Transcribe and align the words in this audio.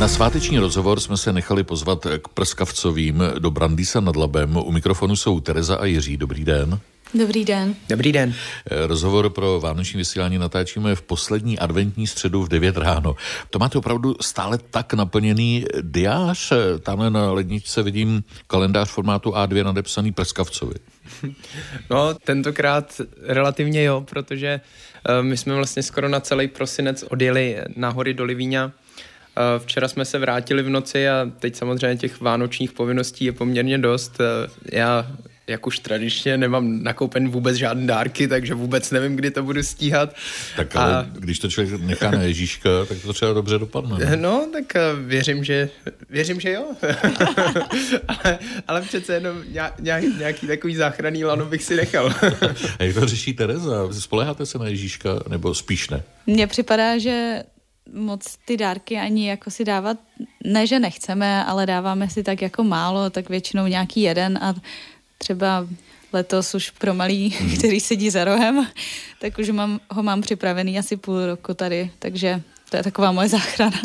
Na 0.00 0.08
sváteční 0.08 0.58
rozhovor 0.58 1.00
jsme 1.00 1.16
se 1.16 1.32
nechali 1.32 1.64
pozvat 1.64 2.06
k 2.22 2.28
prskavcovým 2.28 3.22
do 3.38 3.50
Brandýsa 3.50 4.00
nad 4.00 4.16
Labem. 4.16 4.56
U 4.56 4.72
mikrofonu 4.72 5.16
jsou 5.16 5.40
Tereza 5.40 5.76
a 5.76 5.84
Jiří. 5.84 6.16
Dobrý 6.16 6.44
den. 6.44 6.80
Dobrý 7.14 7.44
den. 7.44 7.74
Dobrý 7.88 8.12
den. 8.12 8.34
Rozhovor 8.86 9.30
pro 9.30 9.60
vánoční 9.60 9.98
vysílání 9.98 10.38
natáčíme 10.38 10.94
v 10.94 11.02
poslední 11.02 11.58
adventní 11.58 12.06
středu 12.06 12.42
v 12.42 12.48
9 12.48 12.76
ráno. 12.76 13.16
To 13.50 13.58
máte 13.58 13.78
opravdu 13.78 14.16
stále 14.20 14.58
tak 14.58 14.94
naplněný 14.94 15.64
diář? 15.80 16.52
Tamhle 16.82 17.10
na 17.10 17.32
ledničce 17.32 17.82
vidím 17.82 18.24
kalendář 18.46 18.88
formátu 18.88 19.30
A2 19.30 19.64
nadepsaný 19.64 20.12
Prskavcovi. 20.12 20.74
No, 21.90 22.14
tentokrát 22.14 23.00
relativně 23.22 23.84
jo, 23.84 24.04
protože 24.10 24.60
uh, 25.08 25.26
my 25.26 25.36
jsme 25.36 25.54
vlastně 25.54 25.82
skoro 25.82 26.08
na 26.08 26.20
celý 26.20 26.48
prosinec 26.48 27.04
odjeli 27.10 27.58
na 27.76 27.88
hory 27.88 28.14
do 28.14 28.24
Livíňa. 28.24 28.72
Včera 29.58 29.88
jsme 29.88 30.04
se 30.04 30.18
vrátili 30.18 30.62
v 30.62 30.68
noci 30.68 31.08
a 31.08 31.30
teď 31.38 31.56
samozřejmě 31.56 31.96
těch 31.96 32.20
vánočních 32.20 32.72
povinností 32.72 33.24
je 33.24 33.32
poměrně 33.32 33.78
dost. 33.78 34.20
Uh, 34.20 34.50
já 34.72 35.06
jak 35.50 35.66
už 35.66 35.78
tradičně 35.78 36.36
nemám 36.36 36.82
nakoupen 36.82 37.28
vůbec 37.28 37.56
žádné 37.56 37.86
dárky, 37.86 38.28
takže 38.28 38.54
vůbec 38.54 38.90
nevím, 38.90 39.16
kdy 39.16 39.30
to 39.30 39.42
budu 39.42 39.62
stíhat. 39.62 40.14
Tak 40.56 40.76
ale 40.76 40.96
a... 40.96 41.06
když 41.18 41.38
to 41.38 41.48
člověk 41.48 41.80
nechá 41.80 42.10
na 42.10 42.22
Ježíška, 42.22 42.70
tak 42.88 42.98
to 42.98 43.12
třeba 43.12 43.32
dobře 43.32 43.58
dopadne. 43.58 43.98
Ne? 43.98 44.16
No, 44.16 44.48
tak 44.52 44.76
eh, 44.76 44.80
věřím, 45.06 45.44
že, 45.44 45.68
věřím, 46.10 46.40
že 46.40 46.52
jo. 46.52 46.64
ale, 48.08 48.38
ale 48.68 48.82
přece 48.82 49.14
jenom 49.14 49.42
nějaký, 49.78 50.14
nějaký 50.18 50.46
takový 50.46 50.76
záchranný 50.76 51.24
lano 51.24 51.46
bych 51.46 51.62
si 51.62 51.76
nechal. 51.76 52.06
a 52.78 52.84
jak 52.84 52.94
to 52.94 53.06
řeší 53.06 53.34
Tereza? 53.34 53.92
Spoleháte 53.92 54.46
se 54.46 54.58
na 54.58 54.68
Ježíška, 54.68 55.10
nebo 55.28 55.54
spíš 55.54 55.90
ne? 55.90 56.02
Mně 56.26 56.46
připadá, 56.46 56.98
že 56.98 57.42
moc 57.92 58.36
ty 58.44 58.56
dárky 58.56 58.96
ani 58.96 59.28
jako 59.28 59.50
si 59.50 59.64
dávat, 59.64 59.98
ne, 60.44 60.66
že 60.66 60.78
nechceme, 60.78 61.44
ale 61.44 61.66
dáváme 61.66 62.10
si 62.10 62.22
tak 62.22 62.42
jako 62.42 62.64
málo, 62.64 63.10
tak 63.10 63.28
většinou 63.28 63.66
nějaký 63.66 64.02
jeden 64.02 64.38
a 64.38 64.54
třeba 65.18 65.66
letos 66.12 66.54
už 66.54 66.70
pro 66.70 66.94
malý, 66.94 67.28
hmm. 67.40 67.58
který 67.58 67.80
sedí 67.80 68.10
za 68.10 68.24
rohem, 68.24 68.66
tak 69.20 69.38
už 69.38 69.50
mám, 69.50 69.80
ho 69.90 70.02
mám 70.02 70.20
připravený 70.20 70.78
asi 70.78 70.96
půl 70.96 71.26
roku 71.26 71.54
tady, 71.54 71.90
takže 71.98 72.42
to 72.70 72.76
je 72.76 72.82
taková 72.82 73.12
moje 73.12 73.28
záchrana. 73.28 73.80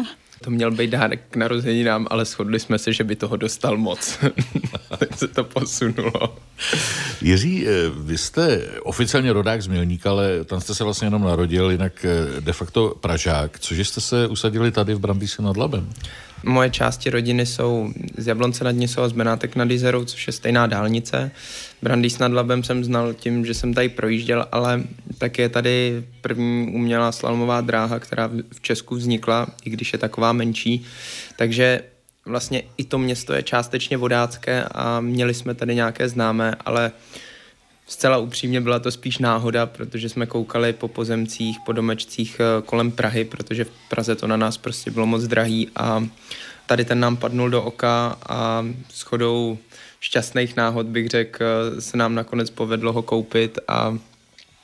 To 0.45 0.51
měl 0.51 0.71
být 0.71 0.89
dárek 0.89 1.21
k 1.29 1.35
narozeninám, 1.35 2.07
ale 2.09 2.25
shodli 2.25 2.59
jsme 2.59 2.79
se, 2.79 2.93
že 2.93 3.03
by 3.03 3.15
toho 3.15 3.35
dostal 3.37 3.77
moc. 3.77 4.17
tak 4.99 5.17
se 5.17 5.27
to 5.27 5.43
posunulo. 5.43 6.37
Jiří, 7.21 7.67
eh, 7.67 7.71
vy 7.89 8.17
jste 8.17 8.61
oficiálně 8.83 9.33
rodák 9.33 9.61
z 9.61 9.67
Milníka, 9.67 10.09
ale 10.09 10.43
tam 10.43 10.61
jste 10.61 10.75
se 10.75 10.83
vlastně 10.83 11.05
jenom 11.05 11.23
narodil, 11.23 11.71
jinak 11.71 12.05
eh, 12.05 12.41
de 12.41 12.53
facto 12.53 12.95
Pražák. 13.01 13.59
Cože 13.59 13.85
jste 13.85 14.01
se 14.01 14.27
usadili 14.27 14.71
tady 14.71 14.93
v 14.93 14.99
Brandýse 14.99 15.41
nad 15.41 15.57
Labem? 15.57 15.89
Moje 16.45 16.69
části 16.69 17.09
rodiny 17.09 17.45
jsou 17.45 17.93
z 18.17 18.27
Jablonce 18.27 18.63
nad 18.63 18.71
Nisou 18.71 19.01
a 19.01 19.09
z 19.09 19.11
Benátek 19.11 19.55
nad 19.55 19.71
Izerou, 19.71 20.05
což 20.05 20.27
je 20.27 20.33
stejná 20.33 20.67
dálnice. 20.67 21.31
Brandýs 21.81 22.19
nad 22.19 22.31
Labem 22.31 22.63
jsem 22.63 22.83
znal 22.83 23.13
tím, 23.13 23.45
že 23.45 23.53
jsem 23.53 23.73
tady 23.73 23.89
projížděl, 23.89 24.47
ale 24.51 24.83
tak 25.17 25.39
je 25.39 25.49
tady 25.49 26.03
první 26.21 26.71
umělá 26.73 27.11
slalomová 27.11 27.61
dráha, 27.61 27.99
která 27.99 28.29
v 28.51 28.61
Česku 28.61 28.95
vznikla, 28.95 29.47
i 29.65 29.69
když 29.69 29.93
je 29.93 29.99
taková 29.99 30.33
menší. 30.33 30.85
Takže 31.35 31.81
vlastně 32.25 32.63
i 32.77 32.83
to 32.83 32.97
město 32.97 33.33
je 33.33 33.43
částečně 33.43 33.97
vodácké 33.97 34.63
a 34.71 34.99
měli 34.99 35.33
jsme 35.33 35.53
tady 35.53 35.75
nějaké 35.75 36.09
známé, 36.09 36.55
ale 36.65 36.91
Zcela 37.87 38.17
upřímně 38.17 38.61
byla 38.61 38.79
to 38.79 38.91
spíš 38.91 39.17
náhoda, 39.17 39.65
protože 39.65 40.09
jsme 40.09 40.25
koukali 40.25 40.73
po 40.73 40.87
pozemcích, 40.87 41.57
po 41.65 41.71
domečcích 41.71 42.39
eh, 42.39 42.61
kolem 42.61 42.91
Prahy, 42.91 43.25
protože 43.25 43.63
v 43.63 43.71
Praze 43.89 44.15
to 44.15 44.27
na 44.27 44.37
nás 44.37 44.57
prostě 44.57 44.91
bylo 44.91 45.05
moc 45.05 45.23
drahý 45.23 45.69
a 45.75 46.07
tady 46.65 46.85
ten 46.85 46.99
nám 46.99 47.17
padnul 47.17 47.49
do 47.49 47.63
oka 47.63 48.17
a 48.29 48.65
shodou 48.93 49.57
šťastných 49.99 50.55
náhod 50.55 50.85
bych 50.85 51.07
řekl, 51.07 51.43
eh, 51.43 51.81
se 51.81 51.97
nám 51.97 52.15
nakonec 52.15 52.49
povedlo 52.49 52.93
ho 52.93 53.01
koupit 53.01 53.59
a 53.67 53.97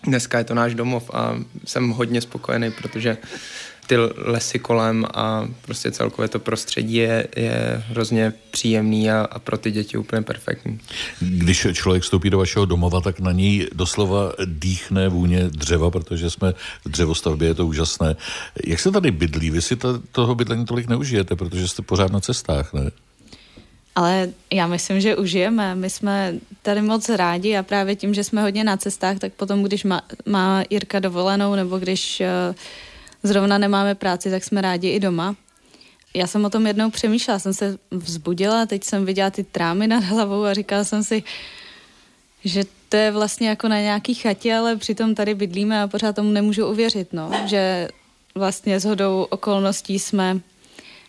dneska 0.04 0.38
je 0.38 0.44
to 0.44 0.54
náš 0.54 0.76
domov 0.76 1.10
a 1.14 1.40
jsem 1.66 1.90
hodně 1.90 2.22
spokojený, 2.22 2.72
protože 2.72 3.18
ty 3.88 3.96
lesy 4.18 4.60
kolem 4.60 5.06
a 5.14 5.48
prostě 5.62 5.92
celkově 5.92 6.30
to 6.30 6.40
prostředí 6.40 6.96
je, 6.96 7.28
je 7.36 7.84
hrozně 7.88 8.34
příjemný 8.52 9.12
a, 9.12 9.28
a 9.32 9.40
pro 9.40 9.58
ty 9.58 9.72
děti 9.72 9.98
úplně 9.98 10.22
perfektní. 10.22 10.80
Když 11.20 11.68
člověk 11.74 12.04
vstoupí 12.04 12.30
do 12.30 12.38
vašeho 12.38 12.66
domova, 12.66 13.02
tak 13.02 13.20
na 13.20 13.32
něj 13.32 13.68
doslova 13.74 14.34
dýchne 14.46 15.10
vůně 15.10 15.44
dřeva, 15.44 15.92
protože 15.92 16.30
jsme 16.30 16.54
v 16.86 16.90
dřevostavbě, 16.90 17.48
je 17.48 17.54
to 17.54 17.68
úžasné. 17.68 18.16
Jak 18.66 18.80
se 18.80 18.92
tady 18.92 19.12
bydlí? 19.12 19.50
Vy 19.50 19.62
si 19.62 19.76
to, 19.76 20.00
toho 20.12 20.36
bydlení 20.36 20.66
tolik 20.66 20.88
neužijete, 20.88 21.36
protože 21.36 21.68
jste 21.68 21.82
pořád 21.82 22.12
na 22.12 22.20
cestách, 22.20 22.74
ne? 22.74 22.92
Ale 23.96 24.30
já 24.54 24.68
myslím, 24.68 25.02
že 25.02 25.16
užijeme. 25.16 25.76
My 25.76 25.90
jsme 25.90 26.34
tady 26.62 26.82
moc 26.82 27.10
rádi 27.10 27.58
a 27.58 27.64
právě 27.64 27.96
tím, 27.96 28.14
že 28.14 28.24
jsme 28.24 28.42
hodně 28.42 28.64
na 28.64 28.78
cestách, 28.78 29.20
tak 29.20 29.34
potom, 29.34 29.64
když 29.64 29.84
má, 29.84 30.02
má 30.26 30.64
Jirka 30.70 31.00
dovolenou 31.00 31.56
nebo 31.56 31.80
když 31.80 32.22
uh, 32.50 32.56
zrovna 33.24 33.58
nemáme 33.58 33.96
práci, 33.96 34.32
tak 34.32 34.44
jsme 34.44 34.62
rádi 34.62 34.90
i 34.90 35.00
doma. 35.00 35.36
Já 36.14 36.28
jsem 36.28 36.46
o 36.46 36.50
tom 36.50 36.68
jednou 36.68 36.90
přemýšlela, 36.90 37.40
jsem 37.40 37.54
se 37.54 37.78
vzbudila, 37.92 38.66
teď 38.66 38.84
jsem 38.84 39.06
viděla 39.06 39.30
ty 39.30 39.44
trámy 39.44 39.88
nad 39.88 40.04
hlavou 40.04 40.44
a 40.44 40.54
říkala 40.54 40.84
jsem 40.84 41.04
si, 41.04 41.24
že 42.46 42.64
to 42.90 42.98
je 42.98 43.12
vlastně 43.12 43.50
jako 43.50 43.68
na 43.68 43.80
nějaký 43.80 44.14
chatě, 44.14 44.56
ale 44.56 44.76
přitom 44.76 45.16
tady 45.16 45.36
bydlíme 45.36 45.82
a 45.82 45.88
pořád 45.88 46.16
tomu 46.16 46.32
nemůžu 46.32 46.68
uvěřit, 46.68 47.14
no, 47.14 47.32
že 47.46 47.88
vlastně 48.36 48.80
s 48.80 48.86
hodou 48.86 49.28
okolností 49.30 50.00
jsme 50.00 50.40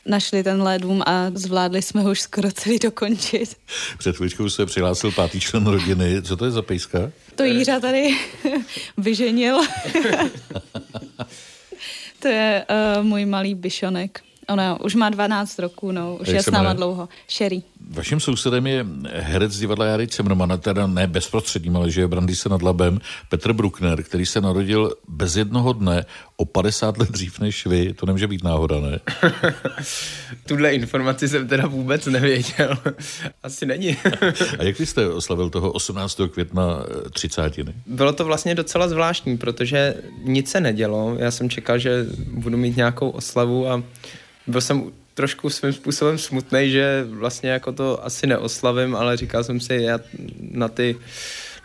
našli 0.06 0.43
tenhle 0.43 0.79
dům 0.79 1.03
a 1.06 1.31
zvládli 1.34 1.83
jsme 1.83 2.00
ho 2.00 2.11
už 2.11 2.21
skoro 2.21 2.53
celý 2.53 2.79
dokončit. 2.79 3.56
Před 3.99 4.17
chvíličkou 4.17 4.49
se 4.49 4.67
přihlásil 4.67 5.12
pátý 5.12 5.41
člen 5.41 5.67
rodiny. 5.67 6.23
Co 6.23 6.37
to 6.37 6.44
je 6.44 6.50
za 6.50 6.62
pejska? 6.62 7.12
To 7.34 7.44
Jířa 7.44 7.81
tady 7.81 8.17
vyženil. 8.97 9.61
To 12.22 12.28
je 12.28 12.66
uh, 12.99 13.05
můj 13.05 13.25
malý 13.27 13.55
byšonek. 13.55 14.21
Ona 14.49 14.81
už 14.81 14.94
má 14.94 15.10
12 15.10 15.59
roků, 15.59 15.93
no, 15.93 16.16
už 16.21 16.28
je 16.28 16.43
s 16.43 16.50
náma 16.50 16.72
dlouho. 16.72 17.09
Sherry. 17.28 17.62
Vaším 17.95 18.21
sousedem 18.21 18.67
je 18.67 18.87
herec 19.13 19.59
divadla 19.59 19.87
Jary 19.87 20.07
Cemrmana, 20.07 20.57
teda 20.57 20.87
ne 20.87 21.07
bezprostředním, 21.07 21.77
ale 21.77 21.91
že 21.91 22.01
je 22.01 22.09
Brandy 22.09 22.37
se 22.37 22.49
nad 22.49 22.63
Labem, 22.63 23.01
Petr 23.29 23.53
Bruckner, 23.53 24.03
který 24.03 24.27
se 24.27 24.41
narodil 24.41 24.95
bez 25.09 25.37
jednoho 25.37 25.73
dne 25.73 26.05
o 26.37 26.45
50 26.45 26.99
let 26.99 27.11
dřív 27.11 27.41
než 27.41 27.67
vy. 27.67 27.95
To 27.95 28.07
nemůže 28.07 28.27
být 28.27 28.45
náhoda, 28.45 28.81
ne? 28.81 29.01
Tuhle 30.47 30.75
informaci 30.75 31.29
jsem 31.29 31.49
teda 31.49 31.67
vůbec 31.67 32.07
nevěděl. 32.07 32.79
Asi 33.43 33.67
není. 33.67 33.97
A 34.59 34.63
jak 34.63 34.81
jste 34.81 35.09
oslavil 35.09 35.51
toho 35.51 35.73
18. 35.73 36.21
května 36.31 36.87
30. 37.11 37.59
Eh, 37.59 37.65
Bylo 37.87 38.13
to 38.13 38.25
vlastně 38.25 38.55
docela 38.55 38.89
zvláštní, 38.89 39.39
protože 39.39 39.95
nic 40.25 40.51
se 40.51 40.61
nedělo. 40.61 41.17
Já 41.19 41.31
jsem 41.31 41.51
čekal, 41.51 41.79
že 41.79 42.07
budu 42.33 42.57
mít 42.57 42.77
nějakou 42.77 43.11
oslavu 43.11 43.69
a 43.69 43.83
byl 44.47 44.61
jsem 44.61 44.93
trošku 45.15 45.50
svým 45.50 45.73
způsobem 45.73 46.19
smutný, 46.19 46.71
že 46.71 47.05
vlastně 47.09 47.50
jako 47.50 47.73
to 47.73 48.05
asi 48.05 48.27
neoslavím, 48.27 48.97
ale 48.97 49.17
říkal 49.17 49.45
jsem 49.45 49.61
si, 49.61 49.75
já 49.75 50.00
na 50.50 50.69
ty 50.69 50.97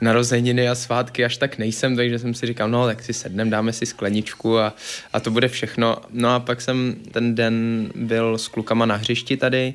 narozeniny 0.02 0.70
a 0.70 0.76
svátky 0.76 1.26
až 1.26 1.38
tak 1.38 1.58
nejsem, 1.58 1.96
takže 1.96 2.20
jsem 2.20 2.34
si 2.34 2.46
říkal, 2.46 2.70
no 2.70 2.86
tak 2.86 3.04
si 3.04 3.14
sednem, 3.14 3.50
dáme 3.50 3.74
si 3.74 3.86
skleničku 3.86 4.60
a, 4.60 4.74
a 5.14 5.20
to 5.20 5.32
bude 5.32 5.48
všechno. 5.48 5.98
No 6.10 6.30
a 6.30 6.40
pak 6.40 6.62
jsem 6.62 6.96
ten 7.12 7.36
den 7.36 7.90
byl 7.96 8.38
s 8.38 8.48
klukama 8.48 8.86
na 8.86 8.96
hřišti 8.96 9.38
tady, 9.38 9.74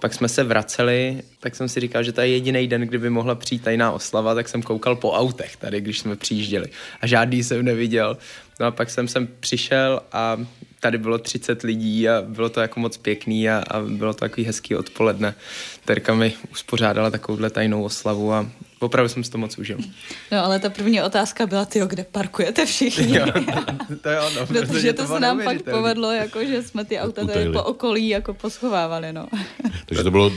pak 0.00 0.14
jsme 0.14 0.28
se 0.28 0.44
vraceli, 0.44 1.22
tak 1.40 1.56
jsem 1.56 1.68
si 1.68 1.80
říkal, 1.80 2.02
že 2.02 2.12
to 2.12 2.20
je 2.20 2.28
jediný 2.28 2.66
den, 2.66 2.80
kdyby 2.80 3.10
mohla 3.10 3.34
přijít 3.34 3.62
tajná 3.62 3.92
oslava, 3.92 4.34
tak 4.34 4.48
jsem 4.48 4.62
koukal 4.62 4.96
po 4.96 5.12
autech 5.12 5.56
tady, 5.56 5.80
když 5.80 5.98
jsme 5.98 6.16
přijížděli 6.16 6.66
a 7.00 7.06
žádný 7.06 7.42
jsem 7.44 7.64
neviděl. 7.64 8.18
No 8.60 8.66
a 8.66 8.70
pak 8.70 8.90
jsem 8.90 9.08
sem 9.08 9.28
přišel 9.40 10.00
a 10.12 10.36
tady 10.80 10.98
bylo 10.98 11.18
30 11.18 11.62
lidí 11.62 12.08
a 12.08 12.22
bylo 12.22 12.48
to 12.48 12.60
jako 12.60 12.80
moc 12.80 12.96
pěkný 12.96 13.50
a, 13.50 13.62
a 13.70 13.80
bylo 13.80 14.14
to 14.14 14.20
takový 14.20 14.46
hezký 14.46 14.76
odpoledne. 14.76 15.34
Terka 15.84 16.14
mi 16.14 16.32
uspořádala 16.52 17.10
takovouhle 17.10 17.50
tajnou 17.50 17.84
oslavu 17.84 18.32
a 18.32 18.46
opravdu 18.78 19.08
jsem 19.08 19.24
si 19.24 19.30
to 19.30 19.38
moc 19.38 19.58
užil. 19.58 19.78
No 20.32 20.44
ale 20.44 20.58
ta 20.58 20.70
první 20.70 21.02
otázka 21.02 21.46
byla, 21.46 21.64
ty, 21.64 21.80
kde 21.86 22.04
parkujete 22.04 22.66
všichni? 22.66 23.16
Jo, 23.16 23.26
to 24.02 24.08
je 24.08 24.20
ono. 24.20 24.46
Protože 24.46 24.92
to, 24.92 25.02
to 25.06 25.14
se 25.14 25.20
nám 25.20 25.40
fakt 25.42 25.62
povedlo, 25.70 26.12
jako, 26.12 26.44
že 26.44 26.62
jsme 26.62 26.84
ty 26.84 26.98
auta 26.98 27.26
tady 27.26 27.52
po 27.52 27.62
okolí 27.62 28.08
jako 28.08 28.34
poschovávali. 28.34 29.12
No. 29.12 29.28
Takže 29.86 30.04
to 30.04 30.10
bylo 30.10 30.32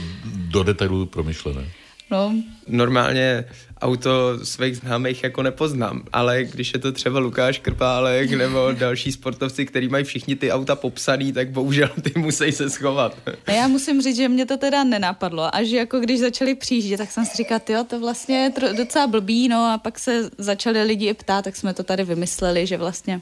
do 0.50 0.62
detailu 0.62 1.06
promyšlené. 1.06 1.68
No. 2.10 2.34
Normálně 2.68 3.44
auto 3.84 4.38
svých 4.44 4.76
známých 4.76 5.24
jako 5.24 5.42
nepoznám, 5.42 6.02
ale 6.12 6.44
když 6.44 6.72
je 6.72 6.78
to 6.78 6.92
třeba 6.92 7.18
Lukáš 7.18 7.58
Krpálek 7.58 8.30
nebo 8.30 8.72
další 8.78 9.12
sportovci, 9.12 9.66
kteří 9.66 9.88
mají 9.88 10.04
všichni 10.04 10.36
ty 10.36 10.52
auta 10.52 10.76
popsaný, 10.76 11.32
tak 11.32 11.50
bohužel 11.50 11.88
ty 12.02 12.12
musí 12.16 12.52
se 12.52 12.70
schovat. 12.70 13.16
A 13.46 13.52
já 13.52 13.68
musím 13.68 14.02
říct, 14.02 14.16
že 14.16 14.28
mě 14.28 14.46
to 14.46 14.56
teda 14.56 14.84
nenapadlo 14.84 15.56
a 15.56 15.62
že 15.62 15.76
jako 15.76 16.00
když 16.00 16.20
začali 16.20 16.54
přijíždět, 16.54 16.98
tak 16.98 17.10
jsem 17.10 17.24
si 17.24 17.36
říkal, 17.36 17.60
jo, 17.68 17.84
to 17.84 18.00
vlastně 18.00 18.36
je 18.36 18.52
docela 18.76 19.06
blbý, 19.06 19.48
no 19.48 19.72
a 19.72 19.78
pak 19.78 19.98
se 19.98 20.30
začali 20.38 20.82
lidi 20.82 21.14
ptát, 21.14 21.44
tak 21.44 21.56
jsme 21.56 21.74
to 21.74 21.82
tady 21.82 22.04
vymysleli, 22.04 22.66
že 22.66 22.76
vlastně 22.76 23.20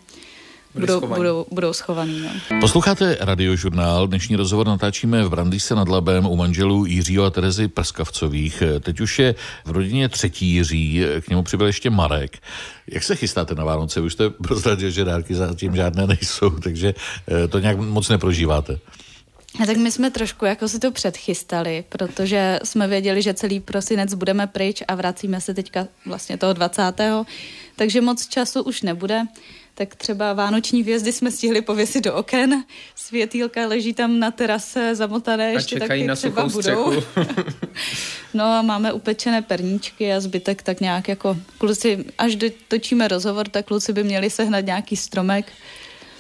budou, 0.75 0.97
schovaný. 0.99 1.17
budou, 1.17 1.47
budou 1.51 1.73
schovaný. 1.73 2.21
No. 2.21 2.61
Posloucháte 2.61 3.17
radiožurnál. 3.21 4.07
Dnešní 4.07 4.37
rozhovor 4.37 4.67
natáčíme 4.67 5.25
v 5.25 5.31
Brandýse 5.31 5.75
nad 5.75 5.89
Labem 5.89 6.27
u 6.27 6.37
manželů 6.37 6.87
Jiřího 6.87 7.25
a 7.25 7.31
Terezy 7.31 7.69
Prskavcových. 7.69 8.63
Teď 8.81 9.01
už 9.01 9.19
je 9.19 9.35
v 9.65 9.71
rodině 9.71 10.09
třetí 10.09 10.47
Jiří, 10.47 11.03
k 11.21 11.29
němu 11.29 11.43
přibyl 11.43 11.67
ještě 11.67 11.91
Marek. 11.91 12.39
Jak 12.87 13.03
se 13.03 13.17
chystáte 13.17 13.55
na 13.55 13.65
Vánoce? 13.65 14.01
Už 14.01 14.13
jste 14.13 14.31
prozradil, 14.31 14.91
že 14.91 15.05
dárky 15.05 15.35
zatím 15.35 15.77
žádné 15.77 16.07
nejsou, 16.07 16.51
takže 16.51 16.95
eh, 17.29 17.49
to 17.49 17.59
nějak 17.59 17.79
moc 17.79 18.09
neprožíváte. 18.09 18.79
A 19.63 19.67
tak 19.67 19.77
my 19.77 19.91
jsme 19.91 20.11
trošku 20.11 20.45
jako 20.45 20.69
si 20.69 20.79
to 20.79 20.91
předchystali, 20.91 21.85
protože 21.89 22.59
jsme 22.65 22.89
věděli, 22.89 23.23
že 23.23 23.35
celý 23.35 23.61
prosinec 23.61 24.15
budeme 24.15 24.47
pryč 24.47 24.83
a 24.89 24.95
vracíme 24.95 25.41
se 25.41 25.55
teďka 25.55 25.89
vlastně 26.07 26.39
toho 26.39 26.53
20. 26.53 26.83
Takže 27.77 28.01
moc 28.01 28.27
času 28.27 28.63
už 28.63 28.83
nebude 28.83 29.23
tak 29.75 29.95
třeba 29.95 30.33
vánoční 30.33 30.83
vězdy 30.83 31.13
jsme 31.13 31.31
stihli 31.31 31.61
pověsit 31.61 32.05
do 32.05 32.15
oken, 32.15 32.65
světýlka 32.95 33.67
leží 33.67 33.95
tam 33.95 34.19
na 34.19 34.31
terase 34.31 34.95
zamotané, 34.95 35.47
a 35.49 35.51
ještě 35.51 35.81
taky 35.81 36.05
na 36.05 36.17
třeba 36.17 36.47
budou. 36.47 36.93
no 38.35 38.45
a 38.45 38.63
máme 38.63 38.93
upečené 38.93 39.43
perníčky 39.43 40.13
a 40.13 40.21
zbytek 40.21 40.63
tak 40.63 40.81
nějak 40.81 41.09
jako 41.09 41.37
kluci, 41.59 42.05
až 42.19 42.37
točíme 42.69 43.09
rozhovor, 43.09 43.49
tak 43.49 43.67
kluci 43.67 43.93
by 43.93 44.05
měli 44.05 44.31
sehnat 44.31 44.65
nějaký 44.65 44.97
stromek, 44.97 45.53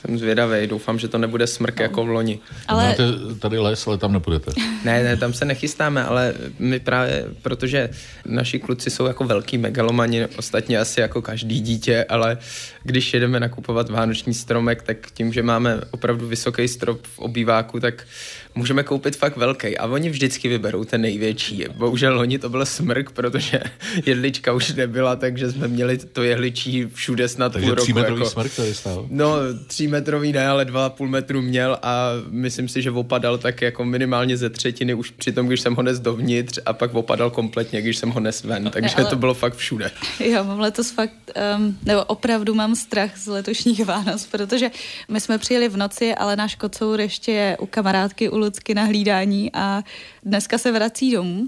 jsem 0.03 0.19
zvědavý, 0.19 0.67
doufám, 0.67 0.99
že 0.99 1.09
to 1.09 1.19
nebude 1.19 1.47
smrk 1.47 1.79
no. 1.79 1.83
jako 1.83 2.05
v 2.05 2.09
loni. 2.09 2.39
Ale... 2.69 2.87
Máte 2.89 3.03
tady 3.39 3.59
les, 3.59 3.87
ale 3.87 3.99
tam 3.99 4.13
nepůjdete. 4.13 4.53
ne, 4.85 5.03
ne, 5.03 5.17
tam 5.17 5.33
se 5.33 5.45
nechystáme, 5.45 6.05
ale 6.05 6.35
my 6.59 6.81
právě, 6.81 7.25
protože 7.43 7.91
naši 8.27 8.59
kluci 8.59 8.91
jsou 8.91 9.07
jako 9.07 9.25
velký 9.25 9.59
megalomani, 9.59 10.27
ostatně 10.27 10.79
asi 10.79 11.01
jako 11.01 11.23
každý 11.23 11.61
dítě, 11.61 12.05
ale 12.09 12.39
když 12.83 13.15
jedeme 13.15 13.41
nakupovat 13.41 13.91
vánoční 13.91 14.35
stromek, 14.35 14.83
tak 14.83 14.97
tím, 15.15 15.33
že 15.33 15.43
máme 15.43 15.81
opravdu 15.91 16.29
vysoký 16.29 16.69
strop 16.69 17.07
v 17.07 17.19
obýváku, 17.19 17.81
tak 17.81 18.07
můžeme 18.55 18.83
koupit 18.83 19.17
fakt 19.17 19.37
velký. 19.37 19.79
A 19.79 19.87
oni 19.87 20.11
vždycky 20.11 20.49
vyberou 20.49 20.85
ten 20.85 21.01
největší. 21.01 21.65
Bohužel 21.77 22.15
loni 22.15 22.39
to 22.39 22.49
byl 22.49 22.67
smrk, 22.67 23.11
protože 23.11 23.61
jedlička 24.07 24.53
už 24.53 24.75
nebyla, 24.75 25.17
takže 25.17 25.51
jsme 25.51 25.69
měli 25.69 25.99
to 25.99 26.23
jehličí 26.23 26.87
všude 26.95 27.29
snad 27.29 27.53
takže 27.53 27.69
půl 27.69 27.75
roku. 27.75 27.93
metrový 27.93 28.21
jako, 28.21 28.31
smrk 28.31 28.57
tady 28.57 28.75
stál? 28.75 29.07
No, 29.11 29.37
tří 29.67 29.89
metrový 29.89 30.33
ne, 30.33 30.47
ale 30.47 30.65
dva 30.65 30.87
a 30.87 30.89
půl 30.89 31.09
metru 31.09 31.43
měl 31.43 31.79
a 31.83 32.09
myslím 32.31 32.69
si, 32.69 32.83
že 32.83 32.91
opadal 32.91 33.39
tak 33.39 33.63
jako 33.63 33.85
minimálně 33.85 34.37
ze 34.37 34.51
třetiny 34.51 34.95
už 34.95 35.11
při 35.11 35.33
tom, 35.33 35.47
když 35.47 35.61
jsem 35.61 35.75
ho 35.75 35.83
nes 35.83 36.01
dovnitř 36.01 36.59
a 36.67 36.73
pak 36.73 36.95
opadal 36.95 37.31
kompletně, 37.31 37.83
když 37.83 37.97
jsem 37.97 38.11
ho 38.11 38.21
nes 38.21 38.45
ven, 38.45 38.71
takže 38.71 38.95
ale... 38.97 39.05
to 39.07 39.17
bylo 39.17 39.35
fakt 39.35 39.55
všude. 39.55 39.91
Jo, 40.21 40.45
mám 40.45 40.61
letos 40.61 40.91
fakt, 40.91 41.13
um, 41.57 41.79
nebo 41.85 42.05
opravdu 42.05 42.55
mám 42.55 42.77
strach 42.77 43.19
z 43.19 43.27
letošních 43.27 43.85
Vánoc, 43.85 44.27
protože 44.27 44.71
my 45.09 45.21
jsme 45.21 45.39
přijeli 45.39 45.69
v 45.69 45.77
noci, 45.77 46.15
ale 46.15 46.37
náš 46.37 46.55
kocour 46.55 47.01
ještě 47.01 47.33
je 47.33 47.57
u 47.61 47.67
kamarádky 47.67 48.29
u 48.29 48.39
Lucky 48.43 48.75
na 48.75 48.85
hlídání 48.85 49.50
a 49.53 49.83
dneska 50.23 50.59
se 50.59 50.73
vrací 50.73 51.12
domů. 51.12 51.47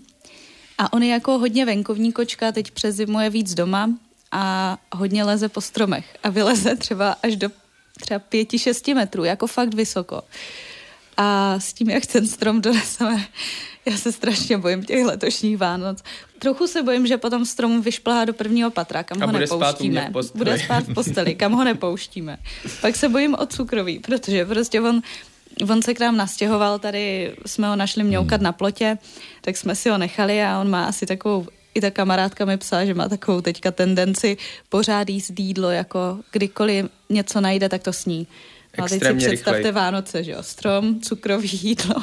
A 0.78 0.92
on 0.92 1.02
je 1.02 1.08
jako 1.08 1.38
hodně 1.38 1.66
venkovní 1.66 2.12
kočka, 2.12 2.52
teď 2.52 2.70
přezimuje 2.70 3.30
víc 3.30 3.54
doma 3.54 3.90
a 4.32 4.78
hodně 4.92 5.24
leze 5.24 5.48
po 5.48 5.60
stromech 5.60 6.16
a 6.22 6.28
vyleze 6.28 6.76
třeba 6.76 7.16
až 7.22 7.36
do 7.36 7.50
třeba 8.00 8.18
pěti, 8.18 8.58
šesti 8.58 8.94
metrů, 8.94 9.24
jako 9.24 9.46
fakt 9.46 9.74
vysoko. 9.74 10.22
A 11.16 11.60
s 11.60 11.72
tím, 11.72 11.90
jak 11.90 12.06
ten 12.06 12.26
strom 12.26 12.60
doneseme, 12.60 13.26
já 13.86 13.96
se 13.96 14.12
strašně 14.12 14.58
bojím 14.58 14.84
těch 14.84 15.04
letošních 15.04 15.58
Vánoc. 15.58 16.02
Trochu 16.38 16.66
se 16.66 16.82
bojím, 16.82 17.06
že 17.06 17.16
potom 17.16 17.44
strom 17.44 17.82
vyšplhá 17.82 18.24
do 18.24 18.32
prvního 18.34 18.70
patra, 18.70 19.02
kam 19.02 19.22
a 19.22 19.26
ho 19.26 19.32
bude 19.32 19.46
nepouštíme. 19.46 20.00
Spát 20.10 20.36
bude 20.36 20.58
spát 20.58 20.84
v 20.84 20.94
posteli, 20.94 21.34
kam 21.34 21.52
ho 21.52 21.64
nepouštíme. 21.64 22.38
Pak 22.80 22.96
se 22.96 23.08
bojím 23.08 23.36
o 23.38 23.46
cukroví, 23.46 23.98
protože 23.98 24.44
prostě 24.44 24.80
on 24.80 25.02
on 25.70 25.82
se 25.82 25.94
k 25.94 26.00
nám 26.00 26.16
nastěhoval, 26.16 26.78
tady 26.78 27.34
jsme 27.46 27.68
ho 27.68 27.76
našli 27.76 28.04
mňoukat 28.04 28.40
hmm. 28.40 28.44
na 28.44 28.52
plotě, 28.52 28.98
tak 29.40 29.56
jsme 29.56 29.74
si 29.74 29.90
ho 29.90 29.98
nechali 29.98 30.42
a 30.42 30.60
on 30.60 30.70
má 30.70 30.84
asi 30.84 31.06
takovou 31.06 31.46
i 31.74 31.80
ta 31.80 31.90
kamarádka 31.90 32.44
mi 32.44 32.56
psala, 32.56 32.84
že 32.84 32.94
má 32.94 33.08
takovou 33.08 33.40
teďka 33.40 33.70
tendenci 33.70 34.36
pořád 34.68 35.10
jíst 35.10 35.40
jídlo, 35.40 35.70
jako 35.70 36.18
kdykoliv 36.32 36.86
něco 37.10 37.40
najde, 37.40 37.68
tak 37.68 37.82
to 37.82 37.92
sní. 37.92 38.26
No 38.78 38.84
a 38.84 38.88
teď 38.88 39.02
si 39.02 39.14
představte 39.14 39.58
rychlej. 39.58 39.72
Vánoce, 39.72 40.24
že 40.24 40.32
jo? 40.32 40.38
Strom, 40.42 41.00
cukrový 41.00 41.48
jídlo. 41.62 41.94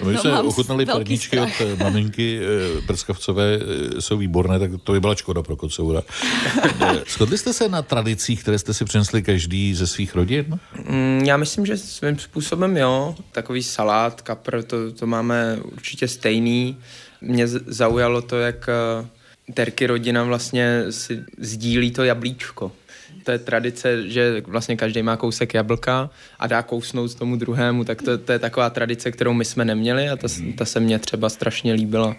No, 0.00 0.06
my 0.06 0.12
no, 0.12 0.20
jsme 0.20 0.40
ochutnali 0.40 0.86
perničky 0.86 1.40
od 1.40 1.48
eh, 1.60 1.76
maminky 1.84 2.40
e, 2.40 2.82
Prskavcové, 2.86 3.54
e, 3.54 4.00
jsou 4.00 4.16
výborné, 4.16 4.58
tak 4.58 4.70
to 4.84 4.92
by 4.92 5.00
byla 5.00 5.14
škoda 5.14 5.42
pro 5.42 5.56
kocoura. 5.56 6.02
Shodli 7.08 7.38
jste 7.38 7.52
se 7.52 7.68
na 7.68 7.82
tradicích, 7.82 8.42
které 8.42 8.58
jste 8.58 8.74
si 8.74 8.84
přinesli 8.84 9.22
každý 9.22 9.74
ze 9.74 9.86
svých 9.86 10.14
rodin? 10.14 10.58
Mm, 10.88 11.22
já 11.24 11.36
myslím, 11.36 11.66
že 11.66 11.76
svým 11.76 12.18
způsobem 12.18 12.76
jo. 12.76 13.14
Takový 13.32 13.62
salát, 13.62 14.22
kapr, 14.22 14.62
to, 14.62 14.92
to 14.92 15.06
máme 15.06 15.58
určitě 15.62 16.08
stejný. 16.08 16.76
Mě 17.20 17.48
zaujalo 17.48 18.22
to, 18.22 18.36
jak 18.36 18.68
Terky 19.54 19.86
rodina 19.86 20.24
vlastně 20.24 20.84
si 20.90 21.24
sdílí 21.38 21.90
to 21.90 22.04
jablíčko 22.04 22.72
je 23.32 23.38
tradice, 23.38 24.08
že 24.08 24.42
vlastně 24.46 24.76
každý 24.76 25.02
má 25.02 25.16
kousek 25.16 25.54
jablka 25.54 26.10
a 26.38 26.46
dá 26.46 26.62
kousnout 26.62 27.14
tomu 27.14 27.36
druhému, 27.36 27.84
tak 27.84 28.02
to, 28.02 28.18
to 28.18 28.32
je 28.32 28.38
taková 28.38 28.70
tradice, 28.70 29.10
kterou 29.10 29.32
my 29.32 29.44
jsme 29.44 29.64
neměli 29.64 30.08
a 30.08 30.16
ta, 30.16 30.28
ta 30.56 30.64
se 30.64 30.80
mně 30.80 30.98
třeba 30.98 31.28
strašně 31.28 31.72
líbila. 31.72 32.16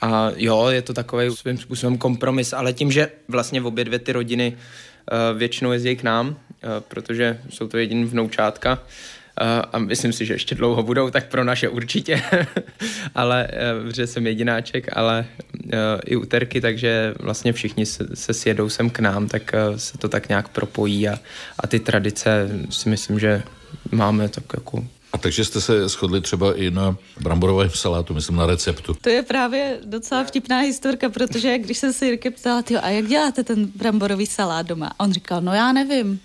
A 0.00 0.30
jo, 0.36 0.68
je 0.68 0.82
to 0.82 0.92
takový 0.92 1.36
svým 1.36 1.58
způsobem 1.58 1.98
kompromis, 1.98 2.52
ale 2.52 2.72
tím, 2.72 2.92
že 2.92 3.08
vlastně 3.28 3.60
v 3.60 3.66
obě 3.66 3.84
dvě 3.84 3.98
ty 3.98 4.12
rodiny 4.12 4.52
uh, 4.52 5.38
většinou 5.38 5.72
jezdí 5.72 5.96
k 5.96 6.02
nám, 6.02 6.28
uh, 6.28 6.34
protože 6.88 7.40
jsou 7.50 7.68
to 7.68 7.78
jediný 7.78 8.04
vnoučátka, 8.04 8.78
a 9.72 9.78
myslím 9.78 10.12
si, 10.12 10.26
že 10.26 10.34
ještě 10.34 10.54
dlouho 10.54 10.82
budou, 10.82 11.10
tak 11.10 11.28
pro 11.28 11.44
naše 11.44 11.68
určitě, 11.68 12.22
ale 13.14 13.48
že 13.94 14.06
jsem 14.06 14.26
jedináček, 14.26 14.96
ale 14.96 15.26
i 16.04 16.16
úterky, 16.16 16.60
takže 16.60 17.14
vlastně 17.20 17.52
všichni 17.52 17.86
se, 17.86 18.06
se 18.14 18.34
sjedou 18.34 18.68
sem 18.68 18.90
k 18.90 18.98
nám, 18.98 19.28
tak 19.28 19.52
se 19.76 19.98
to 19.98 20.08
tak 20.08 20.28
nějak 20.28 20.48
propojí 20.48 21.08
a, 21.08 21.18
a 21.58 21.66
ty 21.66 21.80
tradice 21.80 22.48
si 22.70 22.88
myslím, 22.88 23.18
že 23.18 23.42
máme 23.92 24.28
tak 24.28 24.44
jako 24.54 24.84
a 25.12 25.18
takže 25.18 25.44
jste 25.44 25.60
se 25.60 25.88
shodli 25.88 26.20
třeba 26.20 26.54
i 26.54 26.70
na 26.70 26.96
bramborovém 27.20 27.70
salátu, 27.70 28.14
myslím 28.14 28.36
na 28.36 28.46
receptu. 28.46 28.94
To 29.00 29.10
je 29.10 29.22
právě 29.22 29.78
docela 29.84 30.24
vtipná 30.24 30.58
historka, 30.58 31.08
protože 31.08 31.58
když 31.58 31.78
jsem 31.78 31.92
se 31.92 32.06
Jirky 32.06 32.30
ptala, 32.30 32.62
a 32.82 32.88
jak 32.88 33.06
děláte 33.06 33.44
ten 33.44 33.66
bramborový 33.66 34.26
salát 34.26 34.66
doma? 34.66 34.86
A 34.86 35.04
on 35.04 35.12
říkal, 35.12 35.40
no 35.40 35.54
já 35.54 35.72
nevím 35.72 36.20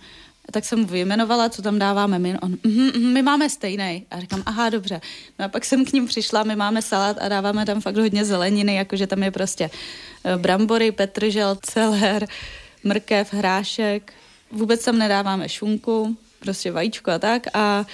tak 0.52 0.66
jsem 0.66 0.80
mu 0.80 0.86
vyjmenovala, 0.86 1.50
co 1.50 1.62
tam 1.62 1.80
dáváme 1.80 2.20
my. 2.20 2.40
On, 2.40 2.58
mm, 2.64 2.92
mm, 2.96 3.14
my 3.14 3.22
máme 3.22 3.50
stejný. 3.50 4.06
A 4.12 4.20
říkám, 4.20 4.44
aha, 4.46 4.70
dobře. 4.70 5.02
No 5.40 5.46
a 5.46 5.48
pak 5.48 5.66
jsem 5.66 5.86
k 5.86 5.94
ním 5.94 6.08
přišla, 6.08 6.44
my 6.44 6.56
máme 6.56 6.82
salát 6.82 7.18
a 7.22 7.28
dáváme 7.28 7.66
tam 7.66 7.82
fakt 7.82 7.98
hodně 7.98 8.26
zeleniny, 8.26 8.76
jakože 8.76 9.08
tam 9.08 9.24
je 9.24 9.32
prostě 9.32 9.70
eh, 10.24 10.38
brambory, 10.38 10.92
petržel, 10.92 11.58
celer, 11.62 12.28
mrkev, 12.84 13.34
hrášek. 13.34 14.14
Vůbec 14.52 14.86
tam 14.86 14.98
nedáváme 14.98 15.50
šunku, 15.50 16.18
prostě 16.40 16.72
vajíčko 16.72 17.12
a 17.12 17.20
tak. 17.20 17.48
A 17.54 17.86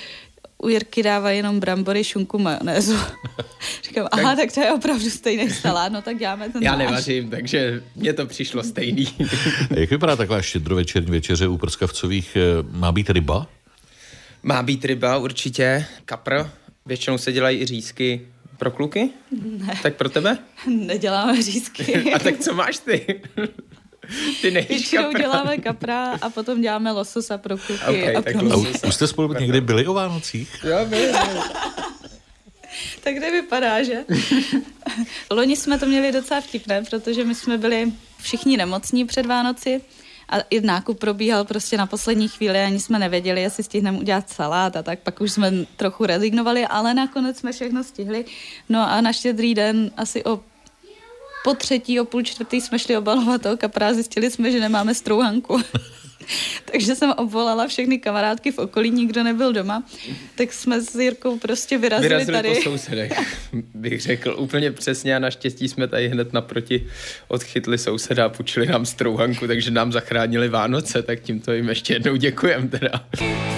u 0.63 0.69
Jirky 0.69 1.03
dává 1.03 1.31
jenom 1.31 1.59
brambory, 1.59 2.03
šunku, 2.03 2.39
majonézu. 2.39 2.95
Říkám, 3.83 4.07
aha, 4.11 4.35
tak 4.35 4.51
to 4.53 4.59
je 4.61 4.71
opravdu 4.71 5.09
stejný 5.09 5.49
salát, 5.49 5.91
no 5.91 6.01
tak 6.01 6.17
děláme 6.19 6.49
ten 6.49 6.63
Já 6.63 6.71
náš. 6.75 6.79
nevařím, 6.87 7.29
takže 7.29 7.83
mně 7.95 8.13
to 8.13 8.25
přišlo 8.25 8.63
stejný. 8.63 9.07
Jak 9.75 9.89
vypadá 9.89 10.15
taková 10.15 10.41
štědrovečerní 10.41 11.11
večeře 11.11 11.47
u 11.47 11.57
Prskavcových? 11.57 12.37
Má 12.71 12.91
být 12.91 13.09
ryba? 13.09 13.47
Má 14.43 14.63
být 14.63 14.85
ryba, 14.85 15.17
určitě. 15.17 15.85
Kapr. 16.05 16.33
Většinou 16.85 17.17
se 17.17 17.31
dělají 17.31 17.59
i 17.59 17.65
řízky 17.65 18.21
pro 18.57 18.71
kluky? 18.71 19.09
Ne. 19.57 19.79
Tak 19.83 19.95
pro 19.95 20.09
tebe? 20.09 20.37
Neděláme 20.67 21.41
řízky. 21.43 22.13
A 22.13 22.19
tak 22.19 22.39
co 22.39 22.53
máš 22.53 22.77
ty? 22.77 23.21
Ty 24.41 24.51
nejíš 24.51 24.89
kapra. 24.89 25.19
děláme 25.19 25.57
kapra 25.57 26.11
a 26.21 26.29
potom 26.29 26.61
děláme 26.61 26.91
lososa 26.91 27.37
pro 27.37 27.57
kluky 27.57 27.83
okay, 27.83 28.15
a 28.15 28.21
pro 28.21 28.43
lososa. 28.43 28.87
Už 28.87 28.95
jste 28.95 29.07
spolu 29.07 29.33
někdy 29.33 29.61
byli 29.61 29.87
o 29.87 29.93
Vánocích? 29.93 30.55
Jo, 30.63 30.85
byli, 30.85 31.11
byli. 31.11 31.41
tak 33.03 33.17
nevypadá, 33.17 33.83
že? 33.83 34.05
Loni 35.31 35.57
jsme 35.57 35.79
to 35.79 35.85
měli 35.85 36.11
docela 36.11 36.41
vtipné, 36.41 36.83
protože 36.89 37.23
my 37.23 37.35
jsme 37.35 37.57
byli 37.57 37.91
všichni 38.21 38.57
nemocní 38.57 39.05
před 39.05 39.25
Vánoci 39.25 39.81
a 40.29 40.39
i 40.49 40.61
nákup 40.61 40.99
probíhal 40.99 41.45
prostě 41.45 41.77
na 41.77 41.85
poslední 41.85 42.27
chvíli, 42.27 42.59
ani 42.59 42.79
jsme 42.79 42.99
nevěděli, 42.99 43.41
jestli 43.41 43.63
stihneme 43.63 43.97
udělat 43.97 44.29
salát 44.29 44.75
a 44.75 44.83
tak 44.83 44.99
pak 44.99 45.21
už 45.21 45.31
jsme 45.31 45.51
trochu 45.77 46.05
rezignovali, 46.05 46.65
ale 46.65 46.93
nakonec 46.93 47.37
jsme 47.37 47.51
všechno 47.51 47.83
stihli. 47.83 48.25
No 48.69 48.91
a 48.91 49.01
na 49.01 49.13
štědrý 49.13 49.53
den 49.55 49.91
asi 49.97 50.23
o 50.23 50.39
po 51.43 51.53
třetí, 51.53 51.99
o 51.99 52.05
půl 52.05 52.23
čtvrtý 52.23 52.61
jsme 52.61 52.79
šli 52.79 52.97
obalovat 52.97 53.41
kapra 53.57 53.87
a 53.87 53.93
zjistili 53.93 54.31
jsme, 54.31 54.51
že 54.51 54.59
nemáme 54.59 54.95
strouhanku. 54.95 55.61
Takže 56.71 56.95
jsem 56.95 57.11
obvolala 57.11 57.67
všechny 57.67 57.99
kamarádky 57.99 58.51
v 58.51 58.57
okolí, 58.57 58.91
nikdo 58.91 59.23
nebyl 59.23 59.53
doma, 59.53 59.83
tak 60.35 60.53
jsme 60.53 60.81
s 60.81 60.95
Jirkou 60.95 61.39
prostě 61.39 61.77
vyrazili, 61.77 62.09
vyrazili 62.09 62.37
tady. 62.37 62.49
po 62.55 62.61
sousedech, 62.61 63.11
bych 63.73 64.01
řekl 64.01 64.35
úplně 64.37 64.71
přesně 64.71 65.15
a 65.15 65.19
naštěstí 65.19 65.69
jsme 65.69 65.87
tady 65.87 66.09
hned 66.09 66.33
naproti 66.33 66.87
odchytli 67.27 67.77
souseda 67.77 68.25
a 68.25 68.29
půjčili 68.29 68.65
nám 68.65 68.85
strouhanku, 68.85 69.47
takže 69.47 69.71
nám 69.71 69.91
zachránili 69.91 70.49
Vánoce, 70.49 71.01
tak 71.01 71.19
tímto 71.19 71.51
jim 71.51 71.69
ještě 71.69 71.93
jednou 71.93 72.15
děkujem 72.15 72.69
teda. 72.69 72.89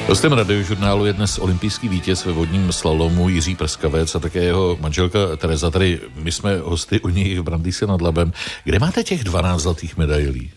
Hostem 0.08 0.34
radiožurnálu 0.34 1.06
je 1.06 1.14
dnes 1.14 1.40
olympijský 1.40 1.90
vítěz 1.90 2.26
ve 2.26 2.32
vodním 2.32 2.72
slalomu 2.72 3.30
Jiří 3.30 3.56
Prskavec 3.56 4.16
a 4.16 4.20
také 4.20 4.44
jeho 4.44 4.78
manželka 4.82 5.20
Tereza. 5.38 5.72
Tady 5.72 6.00
my 6.16 6.32
jsme 6.32 6.58
hosty 6.58 7.00
u 7.00 7.10
nich 7.10 7.40
v 7.40 7.44
Brandýse 7.44 7.88
nad 7.88 8.02
Labem. 8.02 8.34
Kde 8.64 8.80
máte 8.80 9.04
těch 9.04 9.24
12 9.24 9.62
zlatých 9.62 9.98
medailí? 9.98 10.52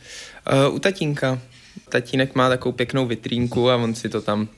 Uh, 0.68 0.74
u 0.74 0.78
tatínka. 0.78 1.38
Tatínek 1.88 2.34
má 2.34 2.48
takovou 2.48 2.72
pěknou 2.72 3.06
vitrínku 3.06 3.70
a 3.70 3.76
on 3.76 3.94
si 3.94 4.08
to 4.08 4.20
tam 4.20 4.48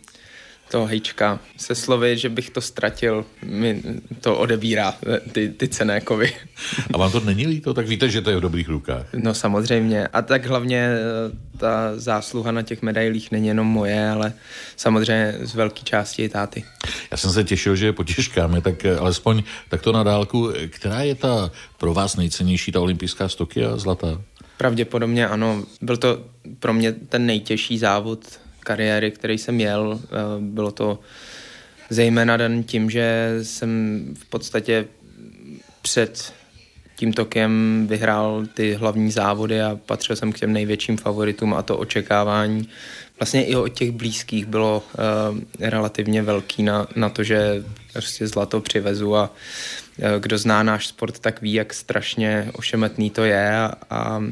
to 0.71 0.87
hejčka 0.87 1.41
se 1.57 1.75
slovy, 1.75 2.19
že 2.19 2.29
bych 2.29 2.51
to 2.51 2.61
ztratil, 2.61 3.25
mi 3.43 3.83
to 4.21 4.37
odebírá 4.37 4.95
ty, 5.33 5.49
ty 5.49 5.69
cené 5.69 6.01
kovy. 6.01 6.33
A 6.95 6.99
vám 6.99 7.13
to 7.13 7.21
není 7.21 7.47
líto? 7.47 7.75
Tak 7.75 7.89
víte, 7.89 8.09
že 8.09 8.23
to 8.23 8.31
je 8.31 8.37
v 8.37 8.41
dobrých 8.41 8.69
rukách. 8.69 9.07
No 9.15 9.35
samozřejmě. 9.35 10.07
A 10.07 10.23
tak 10.23 10.47
hlavně 10.47 10.89
eh, 10.89 11.59
ta 11.59 11.93
zásluha 11.97 12.53
na 12.53 12.63
těch 12.63 12.83
medailích 12.83 13.31
není 13.31 13.49
jenom 13.49 13.67
moje, 13.67 14.11
ale 14.11 14.33
samozřejmě 14.77 15.35
z 15.41 15.55
velké 15.55 15.83
části 15.83 16.23
i 16.23 16.29
táty. 16.29 16.65
Já 17.11 17.17
jsem 17.17 17.31
se 17.31 17.45
těšil, 17.45 17.77
že 17.77 17.93
potěškáme, 17.93 18.61
tak 18.61 18.85
eh, 18.85 18.97
alespoň 18.97 19.43
takto 19.69 19.93
na 19.93 20.03
dálku. 20.03 20.53
Která 20.69 21.03
je 21.03 21.15
ta 21.15 21.51
pro 21.79 21.95
vás 21.95 22.17
nejcennější, 22.17 22.73
ta 22.73 22.81
olympijská 22.81 23.29
stoky 23.29 23.65
a 23.65 23.77
zlatá? 23.77 24.21
Pravděpodobně 24.59 25.29
ano. 25.29 25.65
Byl 25.81 25.97
to 25.97 26.25
pro 26.59 26.73
mě 26.73 26.93
ten 26.93 27.27
nejtěžší 27.27 27.79
závod 27.79 28.41
kariéry, 28.61 29.11
který 29.11 29.39
jsem 29.39 29.61
jel. 29.61 30.01
Eh, 30.03 30.07
bylo 30.41 30.71
to 30.71 30.99
zejména 31.91 32.37
den 32.37 32.63
tím, 32.63 32.91
že 32.91 33.39
jsem 33.43 34.05
v 34.19 34.25
podstatě 34.25 34.85
před 35.83 36.33
tím 36.99 37.13
tokem 37.13 37.85
vyhrál 37.89 38.47
ty 38.55 38.75
hlavní 38.75 39.11
závody 39.11 39.63
a 39.63 39.79
patřil 39.87 40.17
jsem 40.17 40.33
k 40.33 40.39
těm 40.39 40.53
největším 40.53 40.97
favoritům 40.97 41.55
a 41.55 41.63
to 41.63 41.79
očekávání 41.79 42.69
vlastně 43.19 43.45
i 43.45 43.57
od 43.57 43.69
těch 43.69 43.91
blízkých 43.91 44.47
bylo 44.47 44.83
uh, 45.33 45.39
relativně 45.61 46.23
velký 46.23 46.63
na, 46.63 46.87
na 46.97 47.09
to, 47.09 47.23
že 47.23 47.65
prostě 47.93 48.27
zlato 48.27 48.61
přivezu 48.61 49.17
a 49.17 49.31
uh, 49.99 50.21
kdo 50.21 50.39
zná 50.39 50.63
náš 50.63 50.87
sport, 50.87 51.19
tak 51.19 51.43
ví, 51.43 51.53
jak 51.53 51.75
strašně 51.75 52.51
ošemetný 52.53 53.11
to 53.11 53.25
je 53.25 53.57
a, 53.57 53.73
a 53.91 54.23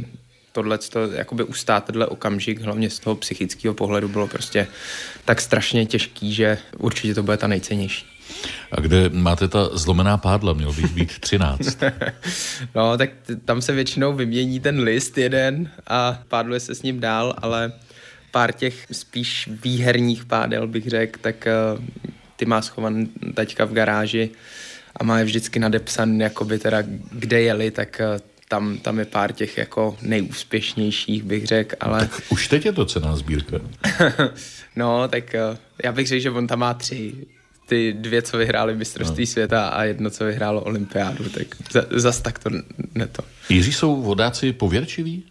tohle, 0.53 0.79
to, 0.79 1.13
jakoby 1.13 1.45
ustát 1.45 1.85
tenhle 1.85 2.07
okamžik, 2.07 2.61
hlavně 2.61 2.91
z 2.91 2.99
toho 2.99 3.17
psychického 3.17 3.75
pohledu, 3.75 4.09
bylo 4.09 4.29
prostě 4.29 4.67
tak 5.25 5.41
strašně 5.41 5.87
těžký, 5.87 6.35
že 6.35 6.59
určitě 6.79 7.15
to 7.15 7.23
bude 7.23 7.37
ta 7.37 7.47
nejcennější. 7.47 8.16
A 8.73 8.81
kde 8.81 9.09
máte 9.09 9.49
ta 9.49 9.69
zlomená 9.73 10.17
pádla? 10.17 10.53
Mělo 10.53 10.73
být 10.73 10.91
být 10.95 11.19
13. 11.19 11.79
no, 12.75 12.99
tak 12.99 13.11
tam 13.45 13.63
se 13.63 13.73
většinou 13.73 14.13
vymění 14.13 14.61
ten 14.61 14.81
list 14.81 15.19
jeden 15.19 15.71
a 15.87 16.19
pádluje 16.29 16.61
se 16.61 16.75
s 16.75 16.83
ním 16.83 17.01
dál, 17.01 17.35
ale 17.43 17.73
pár 18.31 18.53
těch 18.53 18.87
spíš 18.93 19.49
výherních 19.63 20.25
pádel 20.25 20.67
bych 20.67 20.87
řekl, 20.87 21.21
tak 21.23 21.49
uh, 21.77 21.85
ty 22.37 22.45
má 22.45 22.63
schovaný 22.63 23.09
taťka 23.35 23.65
v 23.65 23.73
garáži 23.73 24.31
a 24.97 25.05
má 25.05 25.19
je 25.19 25.25
vždycky 25.25 25.59
nadepsan, 25.59 26.21
jakoby 26.21 26.59
teda 26.59 26.83
kde 27.13 27.41
jeli, 27.41 27.71
tak 27.71 28.01
uh, 28.01 28.21
tam, 28.49 28.79
tam 28.79 28.99
je 28.99 29.05
pár 29.05 29.33
těch 29.33 29.59
jako 29.59 29.97
nejúspěšnějších, 30.03 31.23
bych 31.23 31.47
řekl, 31.47 31.77
ale... 31.81 32.01
Tak 32.01 32.23
už 32.29 32.49
teď 32.49 32.67
je 32.67 32.73
to 32.73 32.85
cená 32.87 33.17
sbírka. 33.17 33.57
no, 34.77 35.09
tak 35.09 35.35
uh, 35.35 35.57
já 35.85 35.93
bych 35.93 36.07
řekl, 36.07 36.23
že 36.23 36.31
on 36.31 36.47
tam 36.47 36.59
má 36.59 36.75
tři. 36.75 37.13
Ty 37.67 37.93
dvě, 37.93 38.23
co 38.23 38.39
vyhráli 38.39 38.77
mistrovství 38.77 39.23
no. 39.23 39.27
světa 39.27 39.69
a 39.69 39.85
jedno, 39.85 40.11
co 40.11 40.25
vyhrálo 40.25 40.63
olympiádu, 40.63 41.29
tak 41.29 41.47
za, 41.73 41.87
zas 41.91 42.21
tak 42.21 42.39
to 42.39 42.51
ne 42.95 43.07
to. 43.07 43.23
Jiří 43.49 43.73
jsou 43.73 44.03
vodáci 44.03 44.53
pověrčiví? 44.53 45.25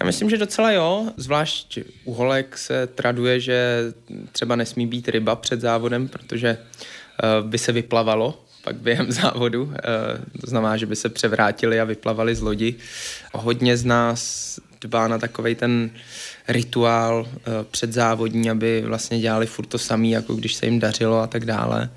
Já 0.00 0.06
myslím, 0.06 0.30
že 0.30 0.36
docela 0.36 0.72
jo, 0.72 1.12
zvlášť 1.16 1.78
u 2.04 2.14
holek 2.14 2.58
se 2.58 2.86
traduje, 2.86 3.40
že 3.40 3.84
třeba 4.32 4.56
nesmí 4.56 4.86
být 4.86 5.08
ryba 5.08 5.36
před 5.36 5.60
závodem, 5.60 6.08
protože 6.08 6.58
uh, 6.58 7.48
by 7.48 7.58
se 7.58 7.72
vyplavalo 7.72 8.38
pak 8.64 8.76
během 8.76 9.12
závodu. 9.22 9.74
Eh, 9.74 10.38
to 10.40 10.46
znamená, 10.46 10.76
že 10.76 10.86
by 10.86 10.96
se 10.96 11.08
převrátili 11.08 11.80
a 11.80 11.84
vyplavali 11.84 12.34
z 12.34 12.40
lodi. 12.40 12.74
Hodně 13.34 13.76
z 13.76 13.84
nás 13.84 14.60
dbá 14.80 15.08
na 15.08 15.18
takový 15.18 15.54
ten 15.54 15.90
rituál 16.52 17.26
eh, 17.28 17.40
předzávodní, 17.70 18.50
aby 18.50 18.82
vlastně 18.86 19.20
dělali 19.20 19.46
furt 19.46 19.66
to 19.66 19.78
samý, 19.78 20.10
jako 20.10 20.34
když 20.34 20.54
se 20.54 20.66
jim 20.66 20.78
dařilo 20.78 21.20
a 21.20 21.26
tak 21.26 21.44
dále. 21.44 21.90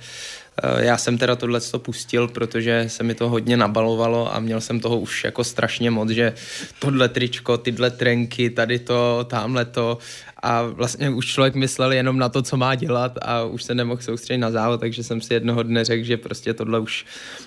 Eh, 0.64 0.86
já 0.86 0.98
jsem 0.98 1.18
teda 1.18 1.36
tohle 1.36 1.62
to 1.62 1.80
pustil, 1.80 2.28
protože 2.28 2.86
se 2.88 3.04
mi 3.04 3.16
to 3.16 3.30
hodně 3.30 3.58
nabalovalo 3.58 4.36
a 4.36 4.40
měl 4.40 4.62
jsem 4.62 4.80
toho 4.80 5.00
už 5.00 5.24
jako 5.24 5.44
strašně 5.44 5.92
moc, 5.92 6.10
že 6.10 6.34
tohle 6.80 7.10
tričko, 7.10 7.58
tyhle 7.58 7.92
trenky, 7.92 8.50
tady 8.50 8.80
to, 8.80 9.26
tamhle 9.30 9.66
to 9.66 9.98
a 10.44 10.62
vlastně 10.62 11.10
už 11.10 11.28
člověk 11.28 11.56
myslel 11.56 11.92
jenom 11.92 12.18
na 12.18 12.30
to, 12.30 12.42
co 12.42 12.58
má 12.58 12.76
dělat 12.76 13.18
a 13.22 13.44
už 13.44 13.64
se 13.64 13.76
nemohl 13.76 14.02
soustředit 14.02 14.38
na 14.38 14.52
závod, 14.52 14.80
takže 14.80 15.04
jsem 15.04 15.22
si 15.22 15.34
jednoho 15.34 15.64
dne 15.64 15.86
řekl, 15.86 16.04
že 16.04 16.18
prostě 16.18 16.54
tohle 16.54 16.80
už, 16.80 17.06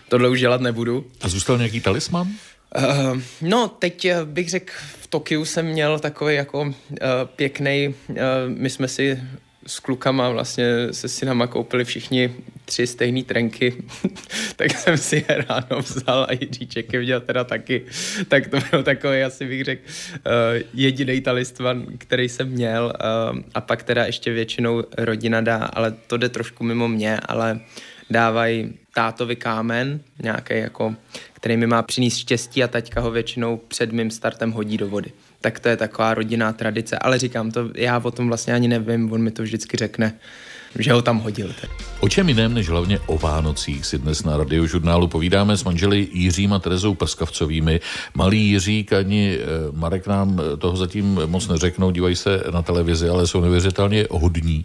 tohle 0.08 0.28
už 0.28 0.40
dělat 0.40 0.60
nebudu. 0.60 1.06
A 1.20 1.28
zůstal 1.28 1.58
nějaký 1.58 1.80
talisman? 1.80 2.28
Uh, 2.74 3.20
no, 3.40 3.68
teď 3.68 4.04
eh, 4.04 4.24
bych 4.24 4.50
řekl, 4.50 4.72
v 5.00 5.06
Tokiu 5.06 5.44
jsem 5.44 5.66
měl 5.66 5.98
takový 5.98 6.34
jako 6.34 6.60
uh, 6.60 6.72
pěkný, 7.36 7.94
uh, 8.08 8.16
my 8.46 8.70
jsme 8.70 8.88
si 8.88 9.20
s 9.66 9.80
klukama 9.80 10.30
vlastně 10.30 10.64
se 10.90 11.08
synama 11.08 11.46
koupili 11.46 11.84
všichni 11.84 12.34
tři 12.64 12.86
stejné 12.86 13.22
trenky, 13.22 13.84
tak 14.56 14.78
jsem 14.78 14.98
si 14.98 15.24
je 15.28 15.44
ráno 15.48 15.82
vzal 15.82 16.26
a 16.28 16.32
Jiříček 16.32 16.92
je 16.92 16.98
viděl 16.98 17.20
teda 17.20 17.44
taky. 17.44 17.84
Tak 18.28 18.46
to 18.46 18.58
byl 18.70 18.82
takový, 18.82 19.22
asi 19.22 19.46
bych 19.46 19.64
řekl, 19.64 19.82
uh, 19.86 20.62
jediný 20.74 21.20
talistvan, 21.20 21.86
který 21.98 22.28
jsem 22.28 22.48
měl 22.48 22.92
uh, 23.32 23.40
a 23.54 23.60
pak 23.60 23.82
teda 23.82 24.06
ještě 24.06 24.32
většinou 24.32 24.84
rodina 24.98 25.40
dá, 25.40 25.56
ale 25.56 25.94
to 26.06 26.16
jde 26.16 26.28
trošku 26.28 26.64
mimo 26.64 26.88
mě, 26.88 27.20
ale 27.28 27.60
dávají 28.10 28.74
tátovi 28.96 29.36
kámen, 29.36 30.00
nějaký 30.22 30.54
jako, 30.54 30.94
který 31.32 31.56
mi 31.56 31.66
má 31.66 31.82
přinést 31.82 32.16
štěstí 32.16 32.64
a 32.64 32.68
taťka 32.68 33.00
ho 33.00 33.10
většinou 33.10 33.56
před 33.56 33.92
mým 33.92 34.10
startem 34.10 34.52
hodí 34.52 34.76
do 34.76 34.88
vody 34.88 35.12
tak 35.40 35.60
to 35.60 35.68
je 35.68 35.76
taková 35.76 36.14
rodinná 36.14 36.52
tradice. 36.52 36.98
Ale 36.98 37.18
říkám 37.18 37.50
to, 37.50 37.70
já 37.74 37.98
o 38.04 38.10
tom 38.10 38.28
vlastně 38.28 38.54
ani 38.54 38.68
nevím, 38.68 39.12
on 39.12 39.22
mi 39.22 39.30
to 39.30 39.42
vždycky 39.42 39.76
řekne, 39.76 40.14
že 40.78 40.92
ho 40.92 41.02
tam 41.02 41.18
hodil. 41.18 41.54
O 42.00 42.08
čem 42.08 42.28
jiném 42.28 42.54
než 42.54 42.68
hlavně 42.68 42.98
o 43.06 43.18
Vánocích 43.18 43.86
si 43.86 43.98
dnes 43.98 44.24
na 44.24 44.36
radiožurnálu 44.36 45.08
povídáme 45.08 45.56
s 45.56 45.64
manželi 45.64 46.08
Jiřím 46.12 46.52
a 46.52 46.58
Terezou 46.58 46.94
Prskavcovými. 46.94 47.80
Malý 48.14 48.50
Jiřík 48.50 48.92
ani 48.92 49.38
eh, 49.38 49.46
Marek 49.72 50.06
nám 50.06 50.40
toho 50.58 50.76
zatím 50.76 51.20
moc 51.26 51.48
neřeknou, 51.48 51.90
dívají 51.90 52.16
se 52.16 52.42
na 52.50 52.62
televizi, 52.62 53.08
ale 53.08 53.26
jsou 53.26 53.40
neuvěřitelně 53.40 54.06
hodní. 54.10 54.64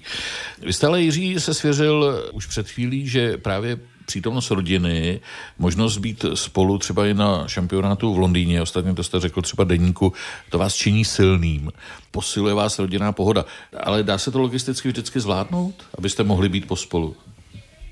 Vy 0.65 0.73
jste 0.73 0.87
ale 0.87 1.01
Jiří 1.01 1.39
se 1.39 1.53
svěřil 1.53 2.23
už 2.33 2.45
před 2.45 2.69
chvílí, 2.69 3.07
že 3.07 3.37
právě 3.37 3.77
přítomnost 4.05 4.51
rodiny, 4.51 5.19
možnost 5.59 5.97
být 5.97 6.25
spolu 6.33 6.77
třeba 6.77 7.07
i 7.07 7.13
na 7.13 7.47
šampionátu 7.47 8.13
v 8.13 8.19
Londýně, 8.19 8.61
ostatně 8.61 8.93
to 8.93 9.03
jste 9.03 9.19
řekl 9.19 9.41
třeba 9.41 9.63
deníku, 9.63 10.13
to 10.49 10.57
vás 10.57 10.75
činí 10.75 11.05
silným, 11.05 11.71
posiluje 12.11 12.53
vás 12.53 12.79
rodinná 12.79 13.11
pohoda. 13.11 13.45
Ale 13.83 14.03
dá 14.03 14.17
se 14.17 14.31
to 14.31 14.39
logisticky 14.39 14.89
vždycky 14.89 15.19
zvládnout, 15.19 15.83
abyste 15.97 16.23
mohli 16.23 16.49
být 16.49 16.67
pospolu? 16.67 17.15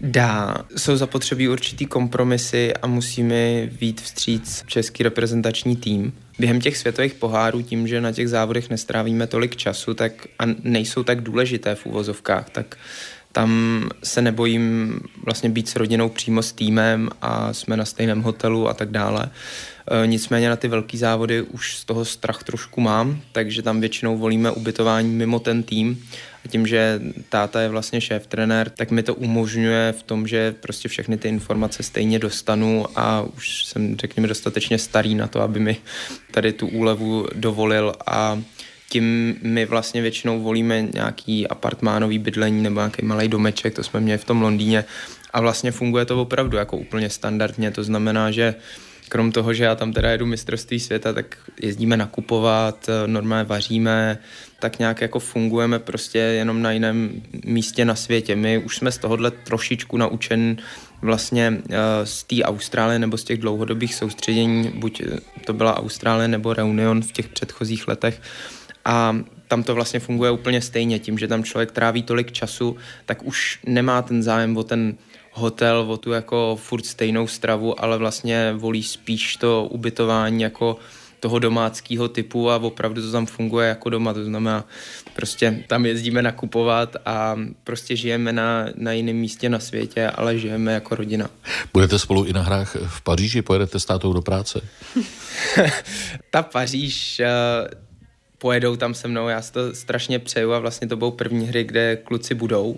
Dá. 0.01 0.55
Jsou 0.77 0.95
zapotřebí 0.95 1.49
určitý 1.49 1.85
kompromisy 1.85 2.73
a 2.73 2.87
musíme 2.87 3.65
vít 3.65 4.01
vstříc 4.01 4.63
český 4.67 5.03
reprezentační 5.03 5.75
tým. 5.75 6.13
Během 6.39 6.61
těch 6.61 6.77
světových 6.77 7.13
pohárů, 7.13 7.61
tím, 7.61 7.87
že 7.87 8.01
na 8.01 8.11
těch 8.11 8.29
závodech 8.29 8.69
nestrávíme 8.69 9.27
tolik 9.27 9.55
času 9.55 9.93
tak 9.93 10.11
a 10.39 10.43
nejsou 10.63 11.03
tak 11.03 11.21
důležité 11.21 11.75
v 11.75 11.85
úvozovkách, 11.85 12.49
tak 12.49 12.77
tam 13.31 13.83
se 14.03 14.21
nebojím 14.21 14.99
vlastně 15.25 15.49
být 15.49 15.69
s 15.69 15.75
rodinou 15.75 16.09
přímo 16.09 16.41
s 16.41 16.51
týmem 16.51 17.09
a 17.21 17.53
jsme 17.53 17.77
na 17.77 17.85
stejném 17.85 18.21
hotelu 18.21 18.69
a 18.69 18.73
tak 18.73 18.91
dále. 18.91 19.29
E, 20.03 20.07
nicméně 20.07 20.49
na 20.49 20.55
ty 20.55 20.67
velké 20.67 20.97
závody 20.97 21.41
už 21.41 21.77
z 21.77 21.85
toho 21.85 22.05
strach 22.05 22.43
trošku 22.43 22.81
mám, 22.81 23.21
takže 23.31 23.61
tam 23.61 23.79
většinou 23.79 24.17
volíme 24.17 24.51
ubytování 24.51 25.09
mimo 25.09 25.39
ten 25.39 25.63
tým. 25.63 26.05
A 26.45 26.47
tím, 26.47 26.67
že 26.67 27.01
táta 27.29 27.61
je 27.61 27.69
vlastně 27.69 28.01
šéf 28.01 28.27
trenér, 28.27 28.69
tak 28.69 28.91
mi 28.91 29.03
to 29.03 29.15
umožňuje 29.15 29.91
v 29.91 30.03
tom, 30.03 30.27
že 30.27 30.51
prostě 30.51 30.89
všechny 30.89 31.17
ty 31.17 31.27
informace 31.27 31.83
stejně 31.83 32.19
dostanu 32.19 32.85
a 32.95 33.21
už 33.37 33.65
jsem, 33.65 33.97
řekněme, 33.97 34.27
dostatečně 34.27 34.77
starý 34.77 35.15
na 35.15 35.27
to, 35.27 35.41
aby 35.41 35.59
mi 35.59 35.77
tady 36.31 36.53
tu 36.53 36.67
úlevu 36.67 37.27
dovolil 37.35 37.93
a 38.07 38.41
tím 38.89 39.35
my 39.41 39.65
vlastně 39.65 40.01
většinou 40.01 40.41
volíme 40.41 40.81
nějaký 40.81 41.47
apartmánový 41.47 42.19
bydlení 42.19 42.63
nebo 42.63 42.79
nějaký 42.79 43.05
malý 43.05 43.27
domeček, 43.27 43.75
to 43.75 43.83
jsme 43.83 43.99
měli 43.99 44.17
v 44.17 44.25
tom 44.25 44.41
Londýně 44.41 44.85
a 45.33 45.41
vlastně 45.41 45.71
funguje 45.71 46.05
to 46.05 46.21
opravdu 46.21 46.57
jako 46.57 46.77
úplně 46.77 47.09
standardně, 47.09 47.71
to 47.71 47.83
znamená, 47.83 48.31
že 48.31 48.55
krom 49.09 49.31
toho, 49.31 49.53
že 49.53 49.63
já 49.63 49.75
tam 49.75 49.93
teda 49.93 50.11
jedu 50.11 50.25
mistrovství 50.25 50.79
světa, 50.79 51.13
tak 51.13 51.37
jezdíme 51.61 51.97
nakupovat, 51.97 52.89
normálně 53.05 53.43
vaříme, 53.43 54.17
tak 54.59 54.79
nějak 54.79 55.01
jako 55.01 55.19
fungujeme 55.19 55.79
prostě 55.79 56.19
jenom 56.19 56.61
na 56.61 56.71
jiném 56.71 57.21
místě 57.45 57.85
na 57.85 57.95
světě. 57.95 58.35
My 58.35 58.57
už 58.57 58.77
jsme 58.77 58.91
z 58.91 58.97
tohohle 58.97 59.31
trošičku 59.31 59.97
naučen 59.97 60.57
vlastně 61.01 61.49
uh, 61.49 61.75
z 62.03 62.23
té 62.23 62.43
Austrálie 62.43 62.99
nebo 62.99 63.17
z 63.17 63.23
těch 63.23 63.37
dlouhodobých 63.37 63.95
soustředění, 63.95 64.71
buď 64.75 65.01
to 65.45 65.53
byla 65.53 65.77
Austrálie 65.77 66.27
nebo 66.27 66.53
Reunion 66.53 67.01
v 67.01 67.11
těch 67.11 67.27
předchozích 67.27 67.87
letech. 67.87 68.21
A 68.85 69.17
tam 69.47 69.63
to 69.63 69.75
vlastně 69.75 69.99
funguje 69.99 70.31
úplně 70.31 70.61
stejně. 70.61 70.99
Tím, 70.99 71.17
že 71.17 71.27
tam 71.27 71.43
člověk 71.43 71.71
tráví 71.71 72.03
tolik 72.03 72.31
času, 72.31 72.77
tak 73.05 73.23
už 73.23 73.59
nemá 73.65 74.01
ten 74.01 74.23
zájem 74.23 74.57
o 74.57 74.63
ten 74.63 74.95
hotel, 75.31 75.85
o 75.89 75.97
tu 75.97 76.11
jako 76.11 76.57
furt 76.61 76.85
stejnou 76.85 77.27
stravu, 77.27 77.83
ale 77.83 77.97
vlastně 77.97 78.53
volí 78.53 78.83
spíš 78.83 79.35
to 79.35 79.67
ubytování 79.71 80.43
jako 80.43 80.77
toho 81.19 81.39
domáckého 81.39 82.07
typu 82.07 82.51
a 82.51 82.55
opravdu 82.55 83.01
to 83.01 83.11
tam 83.11 83.25
funguje 83.25 83.69
jako 83.69 83.89
doma, 83.89 84.13
to 84.13 84.25
znamená 84.25 84.65
prostě 85.15 85.63
tam 85.67 85.85
jezdíme 85.85 86.21
nakupovat 86.21 86.95
a 87.05 87.35
prostě 87.63 87.95
žijeme 87.95 88.33
na, 88.33 88.65
na 88.75 88.91
jiném 88.91 89.15
místě 89.15 89.49
na 89.49 89.59
světě, 89.59 90.07
ale 90.07 90.37
žijeme 90.37 90.73
jako 90.73 90.95
rodina. 90.95 91.29
Budete 91.73 91.99
spolu 91.99 92.25
i 92.25 92.33
na 92.33 92.41
hrách 92.41 92.75
v 92.87 93.01
Paříži, 93.01 93.41
pojedete 93.41 93.79
s 93.79 93.85
tátou 93.85 94.13
do 94.13 94.21
práce? 94.21 94.61
Ta 96.31 96.41
Paříž, 96.41 97.21
uh, 97.21 97.88
pojedou 98.39 98.75
tam 98.75 98.93
se 98.93 99.07
mnou, 99.07 99.27
já 99.27 99.41
si 99.41 99.51
to 99.51 99.75
strašně 99.75 100.19
přeju 100.19 100.53
a 100.53 100.59
vlastně 100.59 100.87
to 100.87 100.97
budou 100.97 101.11
první 101.11 101.45
hry, 101.45 101.63
kde 101.63 101.95
kluci 101.95 102.33
budou, 102.33 102.77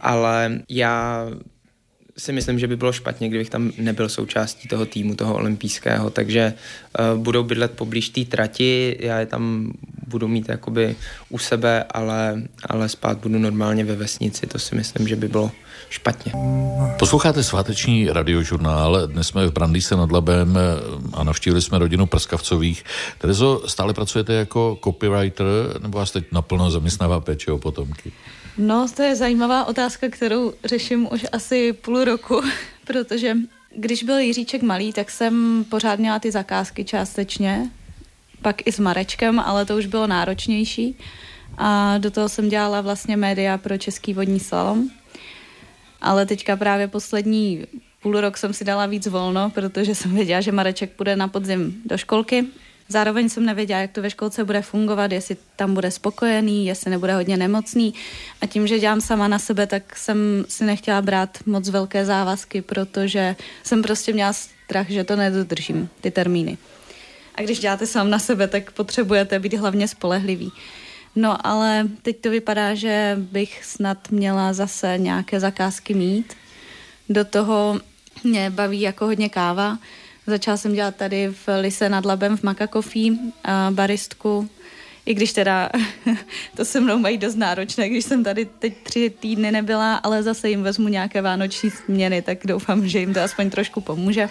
ale 0.00 0.60
já 0.68 1.26
si 2.18 2.32
myslím, 2.32 2.58
že 2.58 2.66
by 2.66 2.76
bylo 2.76 2.92
špatně, 2.92 3.28
kdybych 3.28 3.50
tam 3.50 3.72
nebyl 3.78 4.08
součástí 4.08 4.68
toho 4.68 4.86
týmu, 4.86 5.14
toho 5.14 5.34
olympijského, 5.34 6.10
takže 6.10 6.52
uh, 6.98 7.22
budou 7.22 7.42
bydlet 7.42 7.70
poblíž 7.70 8.08
té 8.08 8.24
trati, 8.24 8.96
já 9.00 9.20
je 9.20 9.26
tam 9.26 9.72
budu 10.06 10.28
mít 10.28 10.48
jakoby 10.48 10.96
u 11.28 11.38
sebe, 11.38 11.84
ale, 11.90 12.42
ale 12.68 12.88
spát 12.88 13.18
budu 13.18 13.38
normálně 13.38 13.84
ve 13.84 13.96
vesnici, 13.96 14.46
to 14.46 14.58
si 14.58 14.74
myslím, 14.74 15.08
že 15.08 15.16
by 15.16 15.28
bylo 15.28 15.50
špatně. 15.88 16.32
Posloucháte 16.98 17.42
sváteční 17.42 18.10
radiožurnál, 18.10 19.06
dnes 19.06 19.28
jsme 19.28 19.46
v 19.46 19.52
Brandýse 19.52 19.96
nad 19.96 20.12
Labem 20.12 20.58
a 21.12 21.24
navštívili 21.24 21.62
jsme 21.62 21.78
rodinu 21.78 22.06
Prskavcových. 22.06 22.84
Terezo, 23.18 23.62
stále 23.66 23.94
pracujete 23.94 24.32
jako 24.34 24.78
copywriter 24.84 25.46
nebo 25.82 25.98
vás 25.98 26.10
teď 26.10 26.24
naplno 26.32 26.70
zaměstnává 26.70 27.20
péče 27.20 27.52
o 27.52 27.58
potomky? 27.58 28.12
No, 28.58 28.86
to 28.96 29.02
je 29.02 29.16
zajímavá 29.16 29.64
otázka, 29.64 30.08
kterou 30.08 30.52
řeším 30.64 31.08
už 31.12 31.26
asi 31.32 31.72
půl 31.72 32.04
roku, 32.04 32.42
protože 32.84 33.36
když 33.76 34.02
byl 34.02 34.18
Jiříček 34.18 34.62
malý, 34.62 34.92
tak 34.92 35.10
jsem 35.10 35.64
pořád 35.68 35.98
měla 35.98 36.18
ty 36.18 36.30
zakázky 36.30 36.84
částečně, 36.84 37.70
pak 38.42 38.66
i 38.66 38.72
s 38.72 38.78
Marečkem, 38.78 39.40
ale 39.40 39.64
to 39.64 39.76
už 39.76 39.86
bylo 39.86 40.06
náročnější. 40.06 40.98
A 41.58 41.98
do 41.98 42.10
toho 42.10 42.28
jsem 42.28 42.48
dělala 42.48 42.80
vlastně 42.80 43.16
média 43.16 43.58
pro 43.58 43.78
Český 43.78 44.14
vodní 44.14 44.40
slalom. 44.40 44.90
Ale 46.00 46.26
teďka 46.26 46.56
právě 46.56 46.88
poslední 46.88 47.64
půl 48.02 48.20
rok 48.20 48.36
jsem 48.36 48.52
si 48.52 48.64
dala 48.64 48.86
víc 48.86 49.06
volno, 49.06 49.50
protože 49.50 49.94
jsem 49.94 50.14
věděla, 50.14 50.40
že 50.40 50.52
Mareček 50.52 50.90
půjde 50.90 51.16
na 51.16 51.28
podzim 51.28 51.82
do 51.84 51.98
školky 51.98 52.46
Zároveň 52.88 53.28
jsem 53.28 53.46
nevěděla, 53.46 53.80
jak 53.80 53.92
to 53.92 54.02
ve 54.02 54.10
školce 54.10 54.44
bude 54.44 54.62
fungovat, 54.62 55.12
jestli 55.12 55.36
tam 55.56 55.74
bude 55.74 55.90
spokojený, 55.90 56.66
jestli 56.66 56.90
nebude 56.90 57.14
hodně 57.14 57.36
nemocný. 57.36 57.94
A 58.40 58.46
tím, 58.46 58.66
že 58.66 58.78
dělám 58.78 59.00
sama 59.00 59.28
na 59.28 59.38
sebe, 59.38 59.66
tak 59.66 59.96
jsem 59.96 60.44
si 60.48 60.64
nechtěla 60.64 61.02
brát 61.02 61.38
moc 61.46 61.68
velké 61.68 62.04
závazky, 62.04 62.62
protože 62.62 63.36
jsem 63.62 63.82
prostě 63.82 64.12
měla 64.12 64.32
strach, 64.32 64.90
že 64.90 65.04
to 65.04 65.16
nedodržím, 65.16 65.88
ty 66.00 66.10
termíny. 66.10 66.58
A 67.34 67.42
když 67.42 67.58
děláte 67.58 67.86
sám 67.86 68.10
na 68.10 68.18
sebe, 68.18 68.48
tak 68.48 68.70
potřebujete 68.70 69.38
být 69.38 69.54
hlavně 69.54 69.88
spolehlivý. 69.88 70.52
No 71.16 71.46
ale 71.46 71.88
teď 72.02 72.20
to 72.20 72.30
vypadá, 72.30 72.74
že 72.74 73.16
bych 73.18 73.64
snad 73.64 74.10
měla 74.10 74.52
zase 74.52 74.98
nějaké 74.98 75.40
zakázky 75.40 75.94
mít. 75.94 76.34
Do 77.08 77.24
toho 77.24 77.80
mě 78.24 78.50
baví 78.50 78.80
jako 78.80 79.04
hodně 79.04 79.28
káva, 79.28 79.78
Začala 80.26 80.56
jsem 80.56 80.74
dělat 80.74 80.96
tady 80.96 81.28
v 81.28 81.60
Lise 81.60 81.88
nad 81.88 82.04
Labem 82.04 82.36
v 82.36 82.42
Makakofí 82.42 83.32
baristku, 83.70 84.48
i 85.06 85.14
když 85.14 85.32
teda 85.32 85.70
to 86.56 86.64
se 86.64 86.80
mnou 86.80 86.98
mají 86.98 87.18
dost 87.18 87.34
náročné, 87.34 87.88
když 87.88 88.04
jsem 88.04 88.24
tady 88.24 88.44
teď 88.44 88.74
tři 88.82 89.10
týdny 89.20 89.52
nebyla, 89.52 89.96
ale 89.96 90.22
zase 90.22 90.48
jim 90.48 90.62
vezmu 90.62 90.88
nějaké 90.88 91.22
vánoční 91.22 91.70
směny, 91.70 92.22
tak 92.22 92.38
doufám, 92.44 92.88
že 92.88 92.98
jim 92.98 93.14
to 93.14 93.20
aspoň 93.20 93.50
trošku 93.50 93.80
pomůže 93.80 94.28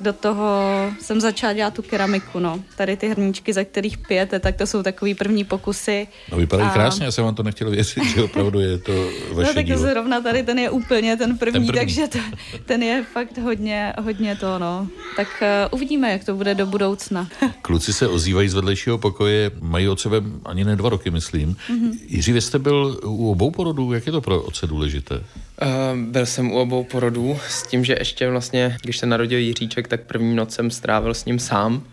do 0.00 0.12
toho 0.12 0.60
jsem 1.00 1.20
začala 1.20 1.52
dělat 1.52 1.74
tu 1.74 1.82
keramiku, 1.82 2.38
no. 2.38 2.60
Tady 2.76 2.96
ty 2.96 3.08
hrníčky, 3.08 3.52
za 3.52 3.64
kterých 3.64 3.98
pijete, 3.98 4.38
tak 4.38 4.56
to 4.56 4.66
jsou 4.66 4.82
takový 4.82 5.14
první 5.14 5.44
pokusy. 5.44 6.08
No 6.32 6.38
vypadají 6.38 6.68
a... 6.70 6.72
krásně, 6.72 7.04
já 7.04 7.12
jsem 7.12 7.24
vám 7.24 7.34
to 7.34 7.42
nechtěl 7.42 7.70
věřit, 7.70 8.04
že 8.04 8.22
opravdu 8.22 8.60
je 8.60 8.78
to 8.78 8.92
vaše 9.32 9.48
No 9.48 9.54
tak 9.54 9.66
dílo. 9.66 9.78
zrovna 9.78 10.20
tady 10.20 10.42
ten 10.42 10.58
je 10.58 10.70
úplně 10.70 11.16
ten 11.16 11.38
první, 11.38 11.52
ten 11.52 11.66
první. 11.66 11.80
takže 11.80 12.08
to, 12.08 12.18
ten 12.66 12.82
je 12.82 13.04
fakt 13.12 13.38
hodně, 13.38 13.92
hodně 14.02 14.36
to, 14.36 14.58
no. 14.58 14.88
Tak 15.16 15.28
uh, 15.42 15.74
uvidíme, 15.78 16.12
jak 16.12 16.24
to 16.24 16.34
bude 16.34 16.54
do 16.54 16.66
budoucna. 16.66 17.28
Kluci 17.62 17.92
se 17.92 18.08
ozývají 18.08 18.48
z 18.48 18.54
vedlejšího 18.54 18.98
pokoje, 18.98 19.50
mají 19.60 19.88
od 19.88 20.00
sebe 20.00 20.16
ani 20.44 20.64
ne 20.64 20.76
dva 20.76 20.88
roky, 20.88 21.10
myslím. 21.10 21.56
Mm-hmm. 21.70 21.98
Jiří, 22.08 22.32
vy 22.32 22.40
jste 22.40 22.58
byl 22.58 23.00
u 23.04 23.30
obou 23.30 23.50
porodů, 23.50 23.92
jak 23.92 24.06
je 24.06 24.12
to 24.12 24.20
pro 24.20 24.42
otce 24.42 24.66
důležité? 24.66 25.14
Uh, 25.14 25.98
byl 25.98 26.26
jsem 26.26 26.52
u 26.52 26.58
obou 26.58 26.84
porodů 26.84 27.38
s 27.48 27.62
tím, 27.62 27.84
že 27.84 27.96
ještě 27.98 28.30
vlastně, 28.30 28.76
když 28.82 28.98
se 28.98 29.06
narodil 29.06 29.38
Jiříček, 29.38 29.88
tak 29.90 30.00
první 30.00 30.36
noc 30.36 30.54
jsem 30.54 30.70
strávil 30.70 31.14
s 31.14 31.24
ním 31.24 31.38
sám. 31.38 31.84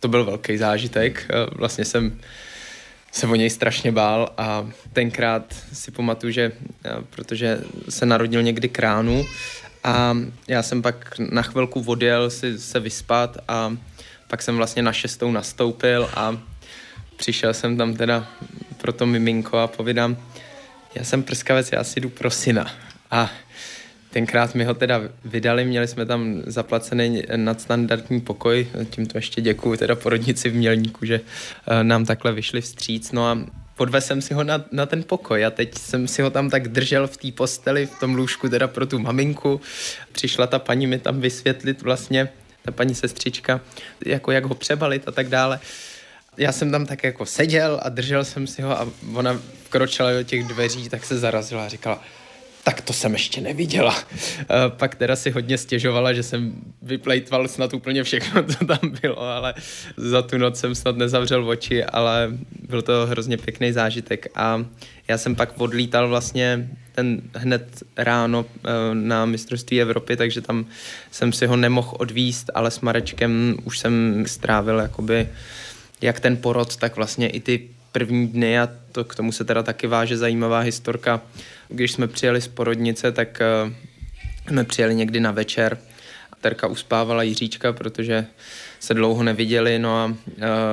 To 0.00 0.08
byl 0.08 0.24
velký 0.24 0.56
zážitek. 0.56 1.30
Uh, 1.30 1.58
vlastně 1.58 1.84
jsem 1.84 2.20
se 3.12 3.26
o 3.26 3.34
něj 3.34 3.50
strašně 3.50 3.92
bál 3.92 4.32
a 4.38 4.70
tenkrát 4.92 5.54
si 5.72 5.90
pamatuju, 5.90 6.32
že 6.32 6.52
uh, 6.52 7.04
protože 7.10 7.60
se 7.88 8.06
narodil 8.06 8.42
někdy 8.42 8.68
kránu 8.68 9.24
a 9.84 10.16
já 10.48 10.62
jsem 10.62 10.82
pak 10.82 11.18
na 11.18 11.42
chvilku 11.42 11.84
odjel 11.86 12.30
si 12.30 12.58
se 12.58 12.80
vyspat 12.80 13.38
a 13.48 13.76
pak 14.28 14.42
jsem 14.42 14.56
vlastně 14.56 14.82
na 14.82 14.92
šestou 14.92 15.30
nastoupil 15.30 16.10
a 16.14 16.38
přišel 17.16 17.54
jsem 17.54 17.76
tam 17.76 17.94
teda 17.94 18.26
pro 18.78 18.92
to 18.92 19.06
miminko 19.06 19.58
a 19.58 19.66
povídám, 19.66 20.16
já 20.94 21.04
jsem 21.04 21.22
prskavec, 21.22 21.72
já 21.72 21.84
si 21.84 22.00
jdu 22.00 22.08
pro 22.08 22.30
syna. 22.30 22.72
A 23.10 23.30
tenkrát 24.12 24.54
mi 24.54 24.64
ho 24.64 24.74
teda 24.74 25.00
vydali, 25.24 25.64
měli 25.64 25.88
jsme 25.88 26.06
tam 26.06 26.42
zaplacený 26.46 27.22
nadstandardní 27.36 28.20
pokoj, 28.20 28.66
tímto 28.90 29.18
ještě 29.18 29.40
děkuju 29.40 29.76
teda 29.76 29.94
porodnici 29.94 30.50
v 30.50 30.54
Mělníku, 30.54 31.06
že 31.06 31.20
eh, 31.20 31.84
nám 31.84 32.04
takhle 32.04 32.32
vyšli 32.32 32.60
vstříc, 32.60 33.12
no 33.12 33.26
a 33.26 33.38
podvezl 33.76 34.06
jsem 34.06 34.22
si 34.22 34.34
ho 34.34 34.44
na, 34.44 34.64
na 34.72 34.86
ten 34.86 35.02
pokoj 35.02 35.44
a 35.44 35.50
teď 35.50 35.78
jsem 35.78 36.08
si 36.08 36.22
ho 36.22 36.30
tam 36.30 36.50
tak 36.50 36.68
držel 36.68 37.06
v 37.06 37.16
té 37.16 37.32
posteli, 37.32 37.86
v 37.86 38.00
tom 38.00 38.14
lůžku 38.14 38.48
teda 38.48 38.68
pro 38.68 38.86
tu 38.86 38.98
maminku. 38.98 39.60
Přišla 40.12 40.46
ta 40.46 40.58
paní 40.58 40.86
mi 40.86 40.98
tam 40.98 41.20
vysvětlit 41.20 41.82
vlastně, 41.82 42.28
ta 42.62 42.70
paní 42.70 42.94
sestřička, 42.94 43.60
jako 44.06 44.32
jak 44.32 44.44
ho 44.44 44.54
přebalit 44.54 45.08
a 45.08 45.12
tak 45.12 45.28
dále. 45.28 45.60
Já 46.36 46.52
jsem 46.52 46.70
tam 46.70 46.86
tak 46.86 47.04
jako 47.04 47.26
seděl 47.26 47.80
a 47.82 47.88
držel 47.88 48.24
jsem 48.24 48.46
si 48.46 48.62
ho 48.62 48.80
a 48.80 48.88
ona 49.14 49.40
vkročila 49.64 50.12
do 50.12 50.22
těch 50.22 50.44
dveří, 50.44 50.88
tak 50.88 51.04
se 51.04 51.18
zarazila 51.18 51.64
a 51.64 51.68
říkala, 51.68 52.02
tak 52.64 52.80
to 52.80 52.92
jsem 52.92 53.12
ještě 53.12 53.40
neviděla. 53.40 53.96
Eh, 54.40 54.46
pak 54.68 54.94
teda 54.94 55.16
si 55.16 55.30
hodně 55.30 55.58
stěžovala, 55.58 56.12
že 56.12 56.22
jsem 56.22 56.52
vyplejtval 56.82 57.48
snad 57.48 57.74
úplně 57.74 58.04
všechno, 58.04 58.42
co 58.44 58.64
tam 58.64 58.78
bylo, 59.02 59.20
ale 59.20 59.54
za 59.96 60.22
tu 60.22 60.38
noc 60.38 60.58
jsem 60.58 60.74
snad 60.74 60.96
nezavřel 60.96 61.48
oči, 61.48 61.84
ale 61.84 62.30
byl 62.68 62.82
to 62.82 63.06
hrozně 63.06 63.36
pěkný 63.36 63.72
zážitek 63.72 64.26
a 64.34 64.64
já 65.08 65.18
jsem 65.18 65.34
pak 65.34 65.60
odlítal 65.60 66.08
vlastně 66.08 66.68
ten 66.94 67.22
hned 67.34 67.82
ráno 67.96 68.46
eh, 68.64 68.68
na 68.92 69.24
mistrovství 69.24 69.80
Evropy, 69.80 70.16
takže 70.16 70.40
tam 70.40 70.66
jsem 71.10 71.32
si 71.32 71.46
ho 71.46 71.56
nemohl 71.56 71.96
odvíst, 71.98 72.50
ale 72.54 72.70
s 72.70 72.80
Marečkem 72.80 73.56
už 73.64 73.78
jsem 73.78 74.24
strávil 74.26 74.78
jakoby 74.78 75.28
jak 76.00 76.20
ten 76.20 76.36
porod, 76.36 76.76
tak 76.76 76.96
vlastně 76.96 77.28
i 77.28 77.40
ty 77.40 77.68
první 77.92 78.28
dny 78.28 78.58
a 78.58 78.68
to 78.92 79.04
k 79.04 79.14
tomu 79.14 79.32
se 79.32 79.44
teda 79.44 79.62
taky 79.62 79.86
váže 79.86 80.16
zajímavá 80.16 80.60
historka. 80.60 81.20
Když 81.68 81.92
jsme 81.92 82.08
přijeli 82.08 82.40
z 82.40 82.48
porodnice, 82.48 83.12
tak 83.12 83.42
uh, 83.64 83.72
jsme 84.48 84.64
přijeli 84.64 84.94
někdy 84.94 85.20
na 85.20 85.30
večer. 85.30 85.78
Terka 86.40 86.66
uspávala 86.66 87.22
Jiříčka, 87.22 87.72
protože 87.72 88.26
se 88.80 88.94
dlouho 88.94 89.22
neviděli, 89.22 89.78
no 89.78 89.98
a 89.98 90.06
uh, 90.06 90.14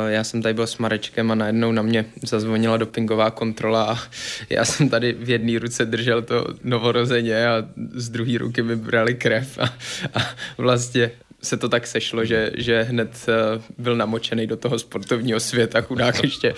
já 0.07 0.23
jsem 0.23 0.41
tady 0.41 0.53
byl 0.53 0.67
s 0.67 0.77
Marečkem 0.77 1.31
a 1.31 1.35
najednou 1.35 1.71
na 1.71 1.81
mě 1.81 2.05
zazvonila 2.23 2.77
dopingová 2.77 3.31
kontrola 3.31 3.83
a 3.83 3.97
já 4.49 4.65
jsem 4.65 4.89
tady 4.89 5.13
v 5.13 5.29
jedné 5.29 5.59
ruce 5.59 5.85
držel 5.85 6.21
to 6.21 6.45
novorozeně 6.63 7.47
a 7.47 7.65
z 7.93 8.09
druhé 8.09 8.37
ruky 8.37 8.61
mi 8.63 8.75
brali 8.75 9.15
krev 9.15 9.57
a, 9.57 9.73
a 10.13 10.29
vlastně 10.57 11.11
se 11.41 11.57
to 11.57 11.69
tak 11.69 11.87
sešlo, 11.87 12.25
že, 12.25 12.51
že 12.57 12.83
hned 12.83 13.27
uh, 13.55 13.61
byl 13.77 13.95
namočený 13.95 14.47
do 14.47 14.57
toho 14.57 14.79
sportovního 14.79 15.39
světa, 15.39 15.81
chudák 15.81 16.23
ještě, 16.23 16.53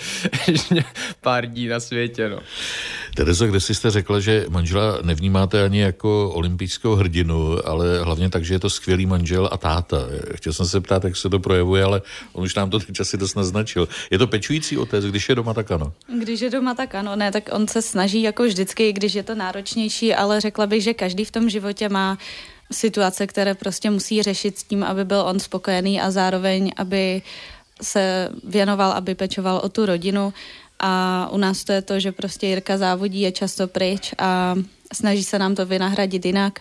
ještě 0.48 0.84
pár 1.22 1.46
dní 1.46 1.68
na 1.68 1.80
světě. 1.80 2.30
No. 2.30 2.40
Terezo, 3.16 3.48
kde 3.48 3.60
jste 3.60 3.92
řekla, 3.92 4.20
že 4.20 4.46
manžela 4.50 5.00
nevnímáte 5.02 5.64
ani 5.64 5.80
jako 5.80 6.30
olympijského 6.30 6.96
hrdinu, 6.96 7.68
ale 7.68 8.04
hlavně 8.04 8.30
tak, 8.30 8.46
že 8.46 8.54
je 8.54 8.60
to 8.60 8.70
skvělý 8.70 9.06
manžel 9.06 9.50
a 9.52 9.58
táta. 9.58 9.98
Chtěl 10.36 10.54
jsem 10.54 10.66
se 10.66 10.82
ptát, 10.82 11.04
jak 11.04 11.18
se 11.18 11.30
to 11.30 11.40
projevuje, 11.40 11.84
ale 11.84 12.02
on 12.34 12.44
už 12.44 12.56
nám 12.56 12.70
to 12.70 12.80
teď 12.80 13.00
asi 13.00 13.18
dost 13.18 13.36
naznačil. 13.36 13.88
Je 14.12 14.18
to 14.18 14.28
pečující 14.28 14.78
otec, 14.78 15.06
když 15.06 15.30
je 15.30 15.36
doma, 15.36 15.54
tak 15.54 15.72
ano. 15.72 15.94
Když 16.20 16.42
je 16.42 16.50
doma, 16.50 16.76
tak 16.76 16.96
ano. 16.96 17.16
Ne, 17.16 17.32
tak 17.32 17.50
on 17.52 17.68
se 17.68 17.82
snaží 17.82 18.22
jako 18.22 18.44
vždycky, 18.44 18.94
když 18.94 19.14
je 19.14 19.24
to 19.24 19.36
náročnější, 19.36 20.14
ale 20.14 20.42
řekla 20.42 20.68
bych, 20.68 20.84
že 20.84 20.94
každý 20.94 21.26
v 21.26 21.32
tom 21.32 21.50
životě 21.50 21.90
má 21.90 22.18
situace, 22.72 23.28
které 23.28 23.56
prostě 23.56 23.90
musí 23.90 24.24
řešit 24.24 24.60
s 24.60 24.64
tím, 24.64 24.84
aby 24.84 25.06
byl 25.06 25.22
on 25.22 25.40
spokojený 25.40 26.02
a 26.02 26.12
zároveň, 26.12 26.72
aby 26.78 27.22
se 27.82 28.30
věnoval, 28.44 28.92
aby 28.92 29.16
pečoval 29.16 29.62
o 29.64 29.70
tu 29.70 29.86
rodinu. 29.86 30.34
A 30.80 31.28
u 31.32 31.38
nás 31.38 31.64
to 31.64 31.72
je 31.72 31.82
to, 31.82 32.00
že 32.00 32.12
prostě 32.12 32.48
Jirka 32.48 32.78
závodí, 32.78 33.22
je 33.22 33.32
často 33.32 33.68
pryč 33.68 34.14
a 34.18 34.56
snaží 34.94 35.24
se 35.24 35.40
nám 35.40 35.56
to 35.56 35.66
vynahradit 35.66 36.26
jinak. 36.26 36.60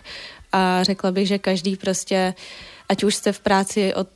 A 0.51 0.83
řekla 0.83 1.11
bych, 1.11 1.27
že 1.27 1.39
každý 1.39 1.75
prostě, 1.75 2.33
ať 2.89 3.03
už 3.03 3.15
jste 3.15 3.31
v 3.31 3.39
práci 3.39 3.93
od 3.93 4.07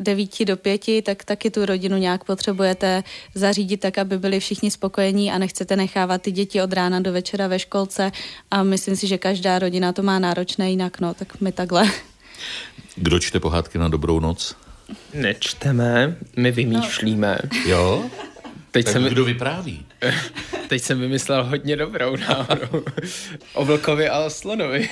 9 0.00 0.44
do 0.44 0.56
5, 0.56 1.02
tak 1.02 1.24
taky 1.24 1.50
tu 1.50 1.66
rodinu 1.66 1.96
nějak 1.96 2.24
potřebujete 2.24 3.02
zařídit 3.34 3.80
tak, 3.80 3.98
aby 3.98 4.18
byli 4.18 4.40
všichni 4.40 4.70
spokojení 4.70 5.32
a 5.32 5.38
nechcete 5.38 5.76
nechávat 5.76 6.22
ty 6.22 6.30
děti 6.30 6.62
od 6.62 6.72
rána 6.72 7.00
do 7.00 7.12
večera 7.12 7.46
ve 7.46 7.58
školce 7.58 8.12
a 8.50 8.62
myslím 8.62 8.96
si, 8.96 9.06
že 9.06 9.18
každá 9.18 9.58
rodina 9.58 9.92
to 9.92 10.02
má 10.02 10.18
náročné 10.18 10.70
jinak, 10.70 11.00
no, 11.00 11.14
tak 11.14 11.40
my 11.40 11.52
takhle. 11.52 11.90
Kdo 12.96 13.18
čte 13.18 13.40
pohádky 13.40 13.78
na 13.78 13.88
dobrou 13.88 14.20
noc? 14.20 14.56
Nečteme, 15.14 16.16
my 16.36 16.52
vymýšlíme. 16.52 17.38
No. 17.52 17.60
Jo? 17.70 18.10
Teď 18.70 18.84
tak 18.84 18.92
jsem, 18.92 19.04
kdo 19.04 19.24
vypráví? 19.24 19.86
teď 20.68 20.82
jsem 20.82 21.00
vymyslel 21.00 21.44
hodně 21.44 21.76
dobrou 21.76 22.16
náhodou. 22.16 22.84
o 23.54 23.64
vlkovi 23.64 24.08
a 24.08 24.18
o 24.18 24.30
slonovi. 24.30 24.88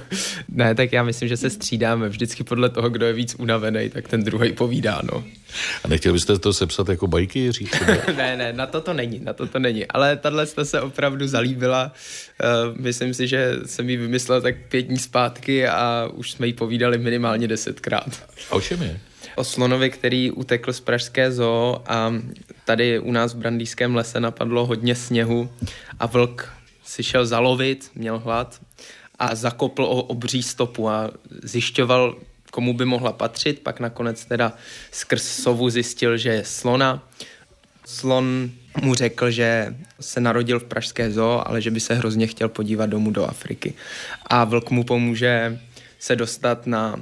ne, 0.48 0.74
tak 0.74 0.92
já 0.92 1.02
myslím, 1.02 1.28
že 1.28 1.36
se 1.36 1.50
střídáme. 1.50 2.08
Vždycky 2.08 2.44
podle 2.44 2.68
toho, 2.68 2.88
kdo 2.88 3.06
je 3.06 3.12
víc 3.12 3.34
unavený, 3.38 3.90
tak 3.90 4.08
ten 4.08 4.24
druhý 4.24 4.52
povídá, 4.52 5.00
no. 5.12 5.24
A 5.84 5.88
nechtěl 5.88 6.12
byste 6.12 6.38
to 6.38 6.52
sepsat 6.52 6.88
jako 6.88 7.06
bajky, 7.06 7.52
říct? 7.52 7.80
ne, 8.16 8.36
ne, 8.36 8.52
na 8.52 8.66
to 8.66 8.80
to 8.80 8.92
není, 8.92 9.20
na 9.20 9.32
to 9.32 9.46
to 9.46 9.58
není. 9.58 9.86
Ale 9.86 10.16
tahle 10.16 10.46
jste 10.46 10.64
se 10.64 10.80
opravdu 10.80 11.28
zalíbila. 11.28 11.92
Uh, 12.72 12.80
myslím 12.80 13.14
si, 13.14 13.28
že 13.28 13.56
jsem 13.66 13.90
ji 13.90 13.96
vymyslel 13.96 14.40
tak 14.40 14.56
pět 14.68 14.82
dní 14.82 14.98
zpátky 14.98 15.68
a 15.68 16.08
už 16.14 16.30
jsme 16.30 16.46
ji 16.46 16.52
povídali 16.52 16.98
minimálně 16.98 17.48
desetkrát. 17.48 18.22
A 18.50 18.54
o 18.54 18.60
čem 18.60 18.82
je? 18.82 19.00
O 19.36 19.44
slonovi, 19.44 19.90
který 19.90 20.30
utekl 20.30 20.72
z 20.72 20.80
Pražské 20.80 21.32
zoo 21.32 21.82
a 21.86 22.14
tady 22.64 22.98
u 22.98 23.12
nás 23.12 23.34
v 23.34 23.36
Brandýském 23.36 23.96
lese 23.96 24.20
napadlo 24.20 24.66
hodně 24.66 24.94
sněhu 24.94 25.50
a 25.98 26.06
vlk 26.06 26.52
si 26.84 27.02
šel 27.02 27.26
zalovit, 27.26 27.90
měl 27.94 28.18
hlad 28.18 28.60
a 29.18 29.34
zakopl 29.34 29.84
o 29.84 30.02
obří 30.02 30.42
stopu 30.42 30.88
a 30.88 31.10
zjišťoval, 31.42 32.16
komu 32.50 32.74
by 32.74 32.84
mohla 32.84 33.12
patřit, 33.12 33.60
pak 33.60 33.80
nakonec 33.80 34.24
teda 34.24 34.52
skrz 34.92 35.22
sovu 35.22 35.70
zjistil, 35.70 36.16
že 36.16 36.28
je 36.28 36.44
slona. 36.44 37.08
Slon 37.86 38.50
mu 38.82 38.94
řekl, 38.94 39.30
že 39.30 39.76
se 40.00 40.20
narodil 40.20 40.60
v 40.60 40.64
Pražské 40.64 41.10
zoo, 41.10 41.42
ale 41.46 41.62
že 41.62 41.70
by 41.70 41.80
se 41.80 41.94
hrozně 41.94 42.26
chtěl 42.26 42.48
podívat 42.48 42.86
domů 42.86 43.10
do 43.10 43.24
Afriky. 43.24 43.74
A 44.26 44.44
vlk 44.44 44.70
mu 44.70 44.84
pomůže 44.84 45.60
se 45.98 46.16
dostat 46.16 46.66
na 46.66 46.96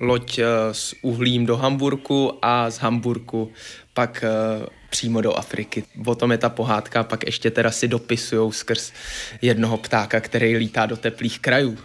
loď 0.00 0.38
eh, 0.38 0.44
s 0.72 0.94
uhlím 1.02 1.46
do 1.46 1.56
Hamburku 1.56 2.32
a 2.42 2.70
z 2.70 2.78
Hamburku 2.78 3.52
pak 3.94 4.24
eh, 4.24 4.66
přímo 4.90 5.20
do 5.20 5.34
Afriky. 5.34 5.84
O 6.06 6.14
tom 6.14 6.32
je 6.32 6.38
ta 6.38 6.48
pohádka, 6.48 7.04
pak 7.04 7.26
ještě 7.26 7.50
teda 7.50 7.70
si 7.70 7.88
dopisujou 7.88 8.52
skrz 8.52 8.92
jednoho 9.42 9.76
ptáka, 9.76 10.20
který 10.20 10.56
lítá 10.56 10.86
do 10.86 10.96
teplých 10.96 11.38
krajů. 11.38 11.78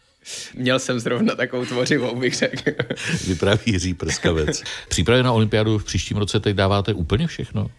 Měl 0.54 0.78
jsem 0.78 1.00
zrovna 1.00 1.34
takovou 1.34 1.64
tvořivou, 1.64 2.16
bych 2.16 2.34
řekl. 2.34 2.72
Vypráví 3.26 3.62
Jiří 3.66 3.94
Prskavec. 3.94 4.62
Přípravy 4.88 5.22
na 5.22 5.32
olympiádu 5.32 5.78
v 5.78 5.84
příštím 5.84 6.16
roce 6.16 6.40
teď 6.40 6.56
dáváte 6.56 6.92
úplně 6.92 7.26
všechno? 7.26 7.70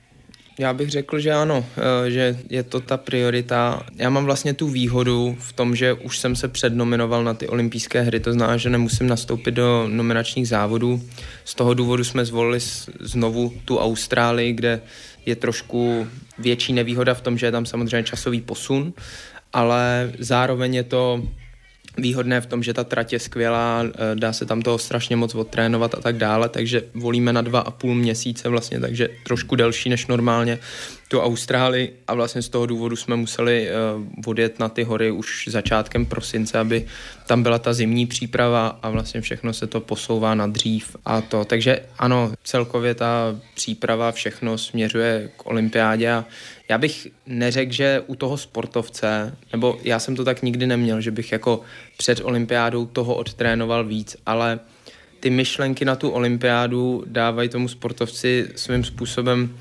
Já 0.60 0.74
bych 0.74 0.90
řekl, 0.90 1.20
že 1.20 1.32
ano, 1.32 1.66
eh, 1.78 2.12
že 2.12 2.38
je 2.50 2.64
to 2.64 2.80
ta 2.80 2.98
priorita. 2.98 3.84
Já 3.96 4.10
mám 4.10 4.26
vlastně 4.26 4.54
tu 4.54 4.68
výhodu 4.68 5.38
v 5.40 5.54
tom, 5.54 5.76
že 5.76 5.94
už 5.94 6.20
jsem 6.20 6.36
se 6.36 6.48
přednominoval 6.48 7.24
na 7.24 7.34
ty 7.34 7.48
olympijské 7.48 8.02
hry, 8.02 8.20
to 8.20 8.34
znamená, 8.34 8.58
že 8.58 8.70
nemusím 8.70 9.08
nastoupit 9.08 9.52
do 9.52 9.88
nominačních 9.88 10.48
závodů. 10.48 11.02
Z 11.46 11.56
toho 11.56 11.74
důvodu 11.74 12.04
jsme 12.04 12.26
zvolili 12.26 12.60
znovu 13.00 13.54
tu 13.66 13.78
Austrálii, 13.78 14.54
kde 14.54 14.82
je 15.26 15.36
trošku 15.36 16.08
větší 16.38 16.74
nevýhoda 16.74 17.14
v 17.14 17.22
tom, 17.22 17.38
že 17.38 17.46
je 17.46 17.52
tam 17.52 17.66
samozřejmě 17.66 18.04
časový 18.04 18.42
posun, 18.42 18.94
ale 19.54 20.12
zároveň 20.20 20.76
je 20.76 20.84
to 20.84 21.24
výhodné 21.98 22.42
v 22.42 22.46
tom, 22.46 22.64
že 22.64 22.74
ta 22.74 22.84
trať 22.84 23.14
je 23.14 23.20
skvělá, 23.20 23.84
eh, 23.86 24.16
dá 24.16 24.34
se 24.34 24.46
tam 24.46 24.62
toho 24.62 24.78
strašně 24.78 25.16
moc 25.16 25.36
odtrénovat 25.36 25.96
a 25.96 26.02
tak 26.02 26.18
dále, 26.18 26.50
takže 26.50 26.84
volíme 26.94 27.34
na 27.34 27.42
dva 27.42 27.60
a 27.60 27.72
půl 27.72 27.96
měsíce 27.96 28.50
vlastně, 28.50 28.80
takže 28.80 29.10
trošku 29.24 29.56
delší 29.56 29.90
než 29.90 30.08
normálně 30.08 30.60
tu 31.08 31.22
Austrálii 31.22 31.94
a 32.08 32.14
vlastně 32.14 32.42
z 32.42 32.50
toho 32.50 32.66
důvodu 32.66 32.96
jsme 32.96 33.16
museli 33.16 33.70
uh, 33.96 34.06
odjet 34.26 34.60
na 34.60 34.70
ty 34.70 34.84
hory 34.84 35.12
už 35.12 35.48
začátkem 35.52 36.06
prosince, 36.06 36.60
aby 36.60 36.86
tam 37.28 37.44
byla 37.44 37.60
ta 37.60 37.74
zimní 37.74 38.06
příprava 38.06 38.80
a 38.82 38.90
vlastně 38.90 39.22
všechno 39.22 39.54
se 39.54 39.68
to 39.68 39.82
posouvá 39.82 40.36
na 40.36 40.48
dřív 40.48 40.96
a 41.06 41.22
to. 41.22 41.46
Takže 41.46 41.80
ano, 41.98 42.32
celkově 42.44 42.96
ta 42.96 43.40
příprava, 43.56 44.12
všechno 44.12 44.58
směřuje 44.58 45.30
k 45.38 45.46
olympiádě 45.46 46.12
a 46.12 46.26
já 46.70 46.78
bych 46.78 47.08
neřekl, 47.26 47.72
že 47.72 48.04
u 48.08 48.16
toho 48.16 48.38
sportovce, 48.38 49.38
nebo 49.52 49.78
já 49.84 50.00
jsem 50.00 50.16
to 50.16 50.24
tak 50.24 50.42
nikdy 50.42 50.68
neměl, 50.68 51.02
že 51.02 51.12
bych 51.12 51.32
jako 51.32 51.62
před 51.98 52.22
olympiádou 52.24 52.86
toho 52.86 53.16
odtrénoval 53.16 53.86
víc, 53.86 54.18
ale 54.26 54.60
ty 55.20 55.30
myšlenky 55.30 55.86
na 55.86 55.96
tu 55.96 56.10
olympiádu 56.10 57.04
dávají 57.08 57.50
tomu 57.50 57.68
sportovci 57.68 58.48
svým 58.56 58.84
způsobem 58.84 59.58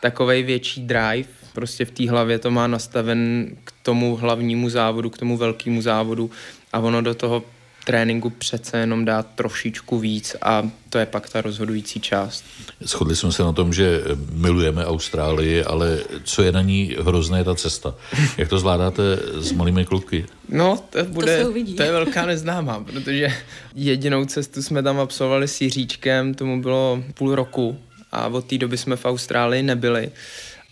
takovej 0.00 0.42
větší 0.42 0.86
drive, 0.86 1.28
prostě 1.52 1.84
v 1.84 1.90
té 1.90 2.10
hlavě 2.10 2.38
to 2.38 2.50
má 2.50 2.66
nastaven 2.66 3.50
k 3.64 3.72
tomu 3.82 4.16
hlavnímu 4.16 4.68
závodu, 4.68 5.10
k 5.10 5.18
tomu 5.18 5.36
velkému 5.36 5.82
závodu 5.82 6.30
a 6.72 6.78
ono 6.78 7.02
do 7.02 7.14
toho 7.14 7.44
tréninku 7.88 8.30
přece 8.30 8.78
jenom 8.78 9.04
dá 9.04 9.22
trošičku 9.22 9.98
víc 9.98 10.36
a 10.42 10.70
to 10.90 10.98
je 10.98 11.06
pak 11.06 11.30
ta 11.30 11.40
rozhodující 11.40 12.00
část. 12.00 12.44
Shodli 12.84 13.16
jsme 13.16 13.32
se 13.32 13.42
na 13.42 13.52
tom, 13.52 13.72
že 13.72 14.02
milujeme 14.32 14.86
Austrálii, 14.86 15.64
ale 15.64 15.98
co 16.24 16.42
je 16.42 16.52
na 16.52 16.62
ní 16.62 16.96
hrozné, 17.00 17.38
je 17.38 17.44
ta 17.44 17.54
cesta. 17.54 17.94
Jak 18.38 18.48
to 18.48 18.58
zvládáte 18.58 19.02
s 19.34 19.52
malými 19.52 19.84
kluky? 19.84 20.26
No, 20.48 20.78
to, 20.90 21.04
bude, 21.04 21.44
to, 21.44 21.52
to 21.76 21.82
je 21.82 21.92
velká 21.92 22.26
neznámá, 22.26 22.84
protože 22.92 23.32
jedinou 23.74 24.24
cestu 24.24 24.62
jsme 24.62 24.82
tam 24.82 25.00
absolvovali 25.00 25.48
s 25.48 25.60
Jiříčkem, 25.60 26.34
tomu 26.34 26.62
bylo 26.62 27.02
půl 27.14 27.34
roku 27.34 27.78
a 28.12 28.26
od 28.26 28.44
té 28.44 28.58
doby 28.58 28.76
jsme 28.76 28.96
v 28.96 29.04
Austrálii 29.04 29.62
nebyli. 29.62 30.10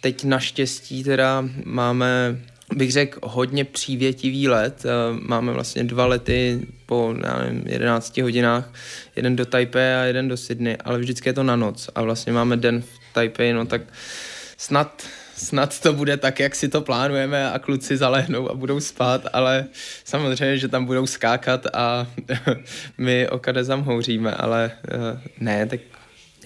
Teď 0.01 0.25
naštěstí 0.25 1.05
teda 1.05 1.45
máme 1.65 2.41
bych 2.75 2.93
řekl, 2.93 3.21
hodně 3.23 3.65
přívětivý 3.65 4.49
let. 4.49 4.83
Eh, 4.85 4.89
máme 5.21 5.53
vlastně 5.53 5.85
dva 5.85 6.07
lety 6.07 6.61
po 6.87 7.15
já 7.25 7.39
nevím, 7.39 7.63
11 7.67 8.23
hodinách, 8.23 8.73
jeden 9.17 9.37
do 9.37 9.47
Taipei 9.47 9.95
a 9.95 10.03
jeden 10.03 10.29
do 10.29 10.37
Sydney, 10.37 10.77
ale 10.85 10.99
vždycky 10.99 11.29
je 11.29 11.33
to 11.33 11.43
na 11.43 11.57
noc 11.57 11.91
a 11.95 12.03
vlastně 12.03 12.33
máme 12.33 12.57
den 12.57 12.83
v 12.83 13.15
Taipei, 13.15 13.53
no 13.53 13.67
tak 13.67 13.83
snad 14.57 15.03
snad 15.37 15.81
to 15.81 15.93
bude 15.93 16.17
tak, 16.17 16.41
jak 16.41 16.55
si 16.55 16.69
to 16.69 16.81
plánujeme 16.81 17.51
a 17.51 17.59
kluci 17.59 17.97
zalehnou 17.97 18.51
a 18.51 18.55
budou 18.55 18.81
spát, 18.81 19.27
ale 19.33 19.67
samozřejmě, 20.05 20.59
že 20.59 20.69
tam 20.69 20.85
budou 20.85 21.07
skákat 21.07 21.67
a 21.73 22.07
my 22.99 23.29
o 23.29 23.39
kadezam 23.39 23.83
houříme, 23.83 24.35
ale 24.35 24.71
eh, 24.89 25.21
ne, 25.41 25.67
tak 25.67 25.81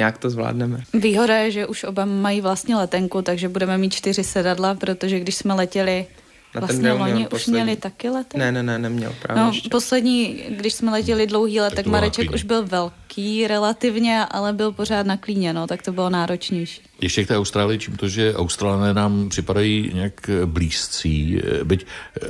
nějak 0.01 0.19
to 0.19 0.31
zvládneme. 0.31 0.81
Výhoda 0.95 1.37
je, 1.37 1.51
že 1.51 1.67
už 1.67 1.85
oba 1.85 2.05
mají 2.05 2.41
vlastně 2.41 2.77
letenku, 2.77 3.23
takže 3.23 3.49
budeme 3.49 3.79
mít 3.79 3.95
čtyři 3.95 4.25
sedadla, 4.25 4.75
protože 4.75 5.21
když 5.21 5.35
jsme 5.35 5.55
letěli 5.55 6.07
na 6.55 6.61
vlastně 6.61 6.93
loni 6.93 7.29
už 7.29 7.47
měli 7.47 7.77
taky 7.77 8.09
lety? 8.09 8.39
Ne, 8.39 8.53
ne, 8.53 8.63
ne, 8.63 8.79
neměl 8.79 9.15
právě 9.23 9.43
No, 9.43 9.49
ještě. 9.51 9.69
poslední, 9.69 10.43
když 10.49 10.75
jsme 10.75 10.91
letěli 10.91 11.27
dlouhý 11.27 11.61
let, 11.61 11.71
tak, 11.71 11.85
tak 11.85 11.87
Mareček 11.87 12.31
už 12.33 12.43
byl 12.45 12.67
velký 12.67 13.47
relativně, 13.47 14.25
ale 14.31 14.53
byl 14.53 14.73
pořád 14.73 15.07
na 15.07 15.17
klíně, 15.17 15.53
no, 15.53 15.67
tak 15.67 15.83
to 15.83 15.93
bylo 15.93 16.11
náročnější. 16.11 16.81
Ještě 17.01 17.25
k 17.25 17.29
té 17.29 17.39
Austrálii, 17.39 17.79
čím 17.79 17.97
to, 17.97 18.09
že 18.09 18.35
Australané 18.35 18.95
nám 18.95 19.29
připadají 19.29 19.91
nějak 19.95 20.31
blízcí, 20.45 21.41
byť 21.65 21.87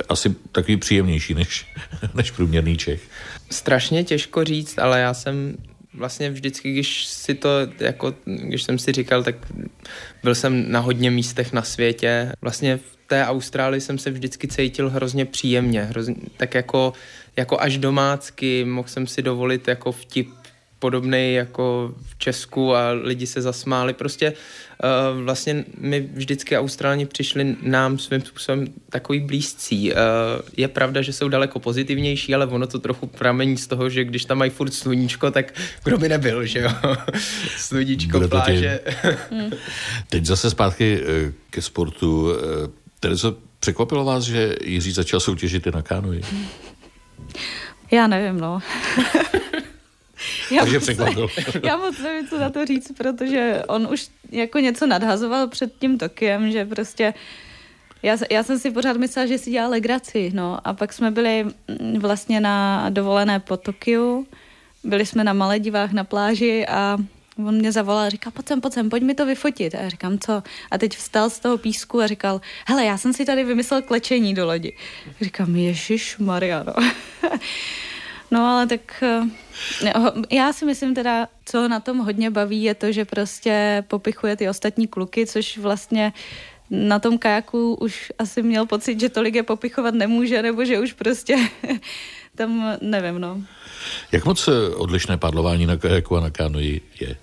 asi 0.09 0.35
takový 0.51 0.77
příjemnější 0.77 1.33
než, 1.33 1.65
než 2.13 2.31
průměrný 2.31 2.77
Čech. 2.77 3.01
Strašně 3.51 4.03
těžko 4.03 4.43
říct, 4.43 4.79
ale 4.79 4.99
já 4.99 5.13
jsem 5.13 5.55
vlastně 5.93 6.29
vždycky, 6.29 6.71
když 6.71 7.05
si 7.05 7.35
to, 7.35 7.49
jako, 7.79 8.13
když 8.25 8.63
jsem 8.63 8.79
si 8.79 8.91
říkal, 8.91 9.23
tak 9.23 9.35
byl 10.23 10.35
jsem 10.35 10.71
na 10.71 10.79
hodně 10.79 11.11
místech 11.11 11.53
na 11.53 11.61
světě. 11.61 12.31
Vlastně 12.41 12.77
v 12.77 12.97
té 13.07 13.25
Austrálii 13.25 13.81
jsem 13.81 13.97
se 13.97 14.11
vždycky 14.11 14.47
cítil 14.47 14.89
hrozně 14.89 15.25
příjemně, 15.25 15.83
hrozně, 15.83 16.15
tak 16.37 16.55
jako, 16.55 16.93
jako 17.35 17.61
až 17.61 17.77
domácky, 17.77 18.65
mohl 18.65 18.87
jsem 18.87 19.07
si 19.07 19.21
dovolit 19.21 19.67
jako 19.67 19.91
vtip 19.91 20.40
podobný 20.81 21.33
jako 21.33 21.93
v 22.05 22.17
Česku 22.17 22.75
a 22.75 22.91
lidi 22.91 23.27
se 23.27 23.41
zasmáli. 23.41 23.93
Prostě 23.93 24.33
uh, 24.33 25.23
vlastně 25.23 25.65
my 25.77 26.09
vždycky 26.13 26.57
Austrálani 26.57 27.05
přišli 27.05 27.55
nám 27.61 27.99
svým 27.99 28.21
způsobem 28.21 28.67
takový 28.89 29.19
blízcí. 29.19 29.91
Uh, 29.91 29.97
je 30.57 30.67
pravda, 30.67 31.01
že 31.01 31.13
jsou 31.13 31.29
daleko 31.29 31.59
pozitivnější, 31.59 32.35
ale 32.35 32.45
ono 32.45 32.67
to 32.67 32.79
trochu 32.79 33.07
pramení 33.07 33.57
z 33.57 33.67
toho, 33.67 33.89
že 33.89 34.03
když 34.03 34.25
tam 34.25 34.37
mají 34.37 34.51
furt 34.51 34.73
sluníčko, 34.73 35.31
tak 35.31 35.53
kdo 35.83 35.97
by 35.97 36.09
nebyl, 36.09 36.45
že 36.45 36.59
jo? 36.59 36.69
sluníčko, 37.57 38.17
Bude 38.17 38.27
pláže. 38.27 38.79
Teď 40.09 40.25
zase 40.25 40.49
zpátky 40.49 40.99
eh, 41.01 41.31
ke 41.49 41.61
sportu. 41.61 42.33
Terezo, 42.99 43.37
překvapilo 43.59 44.05
vás, 44.05 44.23
že 44.23 44.55
Jiří 44.63 44.91
začal 44.91 45.19
soutěžit 45.19 45.67
i 45.67 45.71
na 45.71 45.81
kánoji? 45.81 46.21
Já 47.91 48.07
nevím, 48.07 48.39
no. 48.39 48.59
já 50.51 50.61
Takže 50.61 50.79
překvapil. 50.79 51.27
já 51.63 51.77
moc 51.77 51.99
nevím, 51.99 52.27
co 52.27 52.39
na 52.39 52.49
to 52.49 52.65
říct, 52.65 52.91
protože 52.97 53.63
on 53.67 53.87
už 53.91 54.07
jako 54.31 54.59
něco 54.59 54.87
nadhazoval 54.87 55.47
před 55.47 55.73
tím 55.79 55.97
Tokiem, 55.97 56.51
že 56.51 56.65
prostě 56.65 57.13
já, 58.03 58.17
já 58.31 58.43
jsem 58.43 58.59
si 58.59 58.71
pořád 58.71 58.97
myslela, 58.97 59.27
že 59.27 59.37
si 59.37 59.51
dělá 59.51 59.67
legraci, 59.67 60.31
no 60.33 60.67
a 60.67 60.73
pak 60.73 60.93
jsme 60.93 61.11
byli 61.11 61.43
mm, 61.43 61.99
vlastně 61.99 62.39
na 62.39 62.89
dovolené 62.89 63.39
po 63.39 63.57
Tokiu, 63.57 64.27
byli 64.83 65.05
jsme 65.05 65.23
na 65.23 65.33
Maledivách 65.33 65.91
na 65.91 66.03
pláži 66.03 66.65
a 66.67 66.97
on 67.37 67.55
mě 67.55 67.71
zavolal 67.71 68.03
a 68.03 68.09
říkal, 68.09 68.31
pojď 68.31 68.47
sem, 68.47 68.61
pojď 68.61 68.73
sem, 68.73 68.89
pojď 68.89 69.03
mi 69.03 69.15
to 69.15 69.25
vyfotit. 69.25 69.75
A 69.75 69.81
já 69.81 69.89
říkám, 69.89 70.19
co? 70.19 70.43
A 70.71 70.77
teď 70.77 70.97
vstal 70.97 71.29
z 71.29 71.39
toho 71.39 71.57
písku 71.57 72.01
a 72.01 72.07
říkal, 72.07 72.41
hele, 72.67 72.85
já 72.85 72.97
jsem 72.97 73.13
si 73.13 73.25
tady 73.25 73.43
vymyslel 73.43 73.81
klečení 73.81 74.33
do 74.33 74.45
lodi. 74.45 74.75
Říkám, 75.21 75.55
ježiš 75.55 76.17
Mariano. 76.17 76.73
no 78.31 78.45
ale 78.45 78.67
tak 78.67 79.03
eh, 79.03 79.93
já 80.31 80.53
si 80.53 80.65
myslím 80.65 80.95
teda, 80.95 81.27
co 81.45 81.67
na 81.67 81.79
tom 81.79 81.97
hodně 81.97 82.29
baví, 82.29 82.63
je 82.63 82.75
to, 82.75 82.91
že 82.91 83.05
prostě 83.05 83.83
popichuje 83.87 84.35
ty 84.35 84.49
ostatní 84.49 84.87
kluky, 84.87 85.25
což 85.25 85.57
vlastně 85.57 86.13
na 86.69 86.99
tom 86.99 87.17
kajaku 87.17 87.73
už 87.73 88.11
asi 88.19 88.43
měl 88.43 88.65
pocit, 88.65 88.99
že 88.99 89.09
tolik 89.09 89.35
je 89.35 89.43
popichovat 89.43 89.93
nemůže, 89.93 90.41
nebo 90.41 90.65
že 90.65 90.79
už 90.79 90.93
prostě 90.93 91.37
tam 92.35 92.77
nevím, 92.81 93.19
no. 93.19 93.41
Jak 94.11 94.25
moc 94.25 94.49
odlišné 94.75 95.17
padlování 95.17 95.65
na 95.65 95.77
kajaku 95.77 96.17
a 96.17 96.19
na 96.19 96.29
kánoji 96.29 96.81
je? 96.99 97.15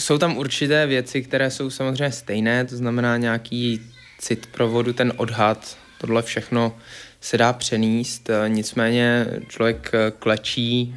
Jsou 0.00 0.18
tam 0.18 0.36
určité 0.36 0.86
věci, 0.86 1.22
které 1.22 1.50
jsou 1.50 1.70
samozřejmě 1.70 2.12
stejné, 2.12 2.64
to 2.64 2.76
znamená 2.76 3.16
nějaký 3.16 3.80
cit 4.18 4.46
pro 4.46 4.68
vodu, 4.68 4.92
ten 4.92 5.12
odhad, 5.16 5.76
tohle 5.98 6.22
všechno 6.22 6.76
se 7.22 7.38
dá 7.38 7.52
přenést, 7.52 8.30
nicméně 8.48 9.26
člověk 9.48 9.92
klečí, 10.18 10.94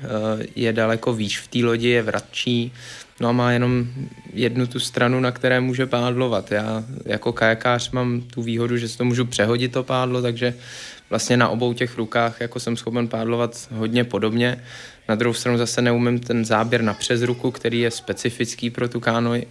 je 0.55 0.73
daleko 0.73 1.13
výš 1.13 1.39
v 1.39 1.47
té 1.47 1.59
lodi, 1.59 1.89
je 1.89 2.01
vratčí, 2.01 2.73
no 3.19 3.29
a 3.29 3.31
má 3.31 3.51
jenom 3.51 3.87
jednu 4.33 4.67
tu 4.67 4.79
stranu, 4.79 5.19
na 5.19 5.31
které 5.31 5.59
může 5.59 5.85
pádlovat. 5.85 6.51
Já 6.51 6.83
jako 7.05 7.33
kajakář 7.33 7.91
mám 7.91 8.21
tu 8.21 8.41
výhodu, 8.41 8.77
že 8.77 8.89
si 8.89 8.97
to 8.97 9.05
můžu 9.05 9.25
přehodit 9.25 9.71
to 9.71 9.83
pádlo, 9.83 10.21
takže 10.21 10.53
vlastně 11.09 11.37
na 11.37 11.49
obou 11.49 11.73
těch 11.73 11.97
rukách 11.97 12.41
jako 12.41 12.59
jsem 12.59 12.77
schopen 12.77 13.07
pádlovat 13.07 13.67
hodně 13.71 14.03
podobně. 14.03 14.63
Na 15.09 15.15
druhou 15.15 15.33
stranu 15.33 15.57
zase 15.57 15.81
neumím 15.81 16.19
ten 16.19 16.45
záběr 16.45 16.81
na 16.81 16.93
přes 16.93 17.21
ruku, 17.21 17.51
který 17.51 17.79
je 17.79 17.91
specifický 17.91 18.69
pro 18.69 18.89
tu 18.89 18.99
kánoj, 18.99 19.45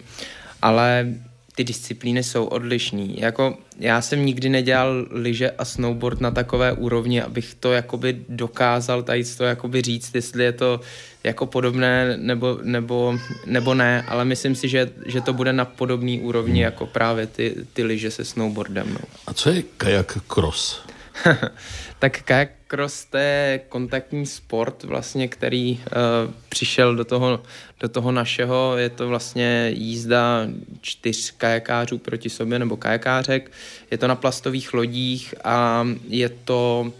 ale 0.61 1.07
ty 1.55 1.63
disciplíny 1.63 2.23
jsou 2.23 2.45
odlišný. 2.45 3.15
Jako 3.19 3.57
já 3.79 4.01
jsem 4.01 4.25
nikdy 4.25 4.49
nedělal 4.49 5.07
lyže 5.11 5.51
a 5.51 5.65
snowboard 5.65 6.21
na 6.21 6.31
takové 6.31 6.71
úrovni, 6.73 7.21
abych 7.21 7.55
to 7.59 7.73
jakoby 7.73 8.17
dokázal 8.29 9.03
tady 9.03 9.23
to 9.25 9.43
jakoby 9.43 9.81
říct, 9.81 10.15
jestli 10.15 10.43
je 10.43 10.51
to 10.51 10.79
jako 11.23 11.45
podobné 11.45 12.17
nebo, 12.17 12.59
nebo, 12.61 13.19
nebo 13.45 13.73
ne, 13.73 14.05
ale 14.07 14.25
myslím 14.25 14.55
si, 14.55 14.69
že, 14.69 14.91
že 15.05 15.21
to 15.21 15.33
bude 15.33 15.53
na 15.53 15.65
podobný 15.65 16.19
úrovni 16.19 16.61
jako 16.61 16.85
právě 16.85 17.27
ty, 17.27 17.55
ty 17.73 17.83
lyže 17.83 18.11
se 18.11 18.25
snowboardem. 18.25 18.93
No. 18.93 18.99
A 19.27 19.33
co 19.33 19.49
je 19.49 19.63
kajak 19.77 20.17
cross? 20.27 20.81
tak 21.99 22.21
kayak 22.21 22.49
cross 22.67 23.05
to 23.05 23.17
je 23.17 23.61
kontaktní 23.69 24.25
sport, 24.25 24.83
vlastně, 24.83 25.27
který 25.27 25.71
uh, 25.71 26.33
přišel 26.49 26.95
do 26.95 27.05
toho, 27.05 27.43
do 27.79 27.89
toho 27.89 28.11
našeho. 28.11 28.77
Je 28.77 28.89
to 28.89 29.07
vlastně 29.07 29.71
jízda 29.73 30.47
čtyř 30.81 31.31
kajakářů 31.31 31.97
proti 31.97 32.29
sobě 32.29 32.59
nebo 32.59 32.77
kajakářek. 32.77 33.51
Je 33.91 33.97
to 33.97 34.07
na 34.07 34.15
plastových 34.15 34.73
lodích 34.73 35.35
a 35.43 35.87
je 36.07 36.29
to 36.29 36.91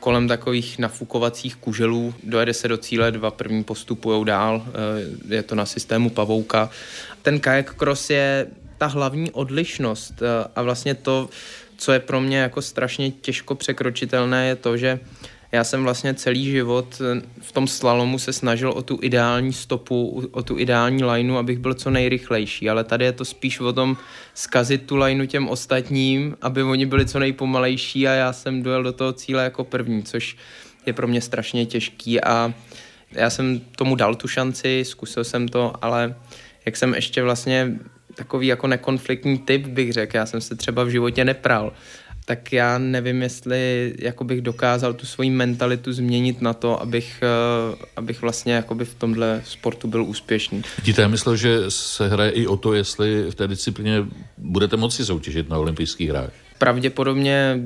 kolem 0.00 0.28
takových 0.28 0.78
nafukovacích 0.78 1.56
kuželů. 1.56 2.14
Dojede 2.22 2.54
se 2.54 2.68
do 2.68 2.76
cíle, 2.76 3.12
dva 3.12 3.30
první 3.30 3.64
postupují 3.64 4.24
dál. 4.24 4.66
Uh, 4.66 5.32
je 5.32 5.42
to 5.42 5.54
na 5.54 5.66
systému 5.66 6.10
pavouka. 6.10 6.70
Ten 7.22 7.40
kayak 7.40 7.74
cross 7.74 8.10
je 8.10 8.46
ta 8.78 8.86
hlavní 8.86 9.30
odlišnost 9.30 10.22
uh, 10.22 10.28
a 10.56 10.62
vlastně 10.62 10.94
to, 10.94 11.28
co 11.80 11.92
je 11.92 11.98
pro 11.98 12.20
mě 12.20 12.38
jako 12.38 12.62
strašně 12.62 13.10
těžko 13.10 13.54
překročitelné, 13.54 14.46
je 14.46 14.56
to, 14.56 14.76
že 14.76 15.00
já 15.52 15.64
jsem 15.64 15.82
vlastně 15.82 16.14
celý 16.14 16.44
život 16.44 17.02
eh, 17.02 17.22
v 17.40 17.52
tom 17.52 17.68
slalomu 17.68 18.18
se 18.18 18.32
snažil 18.32 18.70
o 18.70 18.82
tu 18.82 18.98
ideální 19.02 19.52
stopu, 19.52 20.28
o 20.30 20.42
tu 20.42 20.58
ideální 20.58 21.04
lineu, 21.04 21.36
abych 21.36 21.58
byl 21.58 21.74
co 21.74 21.90
nejrychlejší, 21.90 22.70
ale 22.70 22.84
tady 22.84 23.04
je 23.04 23.12
to 23.12 23.24
spíš 23.24 23.60
o 23.60 23.72
tom 23.72 23.96
zkazit 24.34 24.86
tu 24.86 24.96
lineu 24.96 25.26
těm 25.26 25.48
ostatním, 25.48 26.36
aby 26.42 26.62
oni 26.62 26.86
byli 26.86 27.06
co 27.06 27.18
nejpomalejší 27.18 28.08
a 28.08 28.12
já 28.12 28.32
jsem 28.32 28.62
dojel 28.62 28.82
do 28.82 28.92
toho 28.92 29.12
cíle 29.12 29.44
jako 29.44 29.64
první, 29.64 30.02
což 30.02 30.36
je 30.86 30.92
pro 30.92 31.08
mě 31.08 31.20
strašně 31.20 31.66
těžký 31.66 32.20
a 32.20 32.54
já 33.12 33.30
jsem 33.30 33.60
tomu 33.76 33.94
dal 33.94 34.14
tu 34.14 34.28
šanci, 34.28 34.84
zkusil 34.84 35.24
jsem 35.24 35.48
to, 35.48 35.72
ale 35.82 36.14
jak 36.66 36.76
jsem 36.76 36.94
ještě 36.94 37.22
vlastně 37.22 37.78
takový 38.14 38.46
jako 38.46 38.66
nekonfliktní 38.66 39.38
typ, 39.38 39.66
bych 39.66 39.92
řekl. 39.92 40.16
Já 40.16 40.26
jsem 40.26 40.40
se 40.40 40.56
třeba 40.56 40.84
v 40.84 40.88
životě 40.88 41.24
nepral. 41.24 41.72
Tak 42.24 42.52
já 42.52 42.78
nevím, 42.78 43.22
jestli 43.22 43.94
jako 43.98 44.24
bych 44.24 44.40
dokázal 44.40 44.94
tu 44.94 45.06
svoji 45.06 45.30
mentalitu 45.30 45.92
změnit 45.92 46.42
na 46.42 46.52
to, 46.52 46.82
abych, 46.82 47.22
uh, 47.72 47.78
abych 47.96 48.22
vlastně 48.22 48.52
jakoby 48.52 48.84
v 48.84 48.94
tomhle 48.94 49.42
sportu 49.44 49.88
byl 49.88 50.04
úspěšný. 50.04 50.62
Vidíte, 50.76 51.02
já 51.02 51.08
myslel, 51.08 51.36
že 51.36 51.58
se 51.68 52.08
hraje 52.08 52.30
i 52.30 52.46
o 52.46 52.56
to, 52.56 52.74
jestli 52.74 53.30
v 53.30 53.34
té 53.34 53.48
disciplíně 53.48 54.04
budete 54.38 54.76
moci 54.76 55.04
soutěžit 55.04 55.48
na 55.48 55.58
olympijských 55.58 56.10
hrách 56.10 56.30
pravděpodobně 56.60 57.58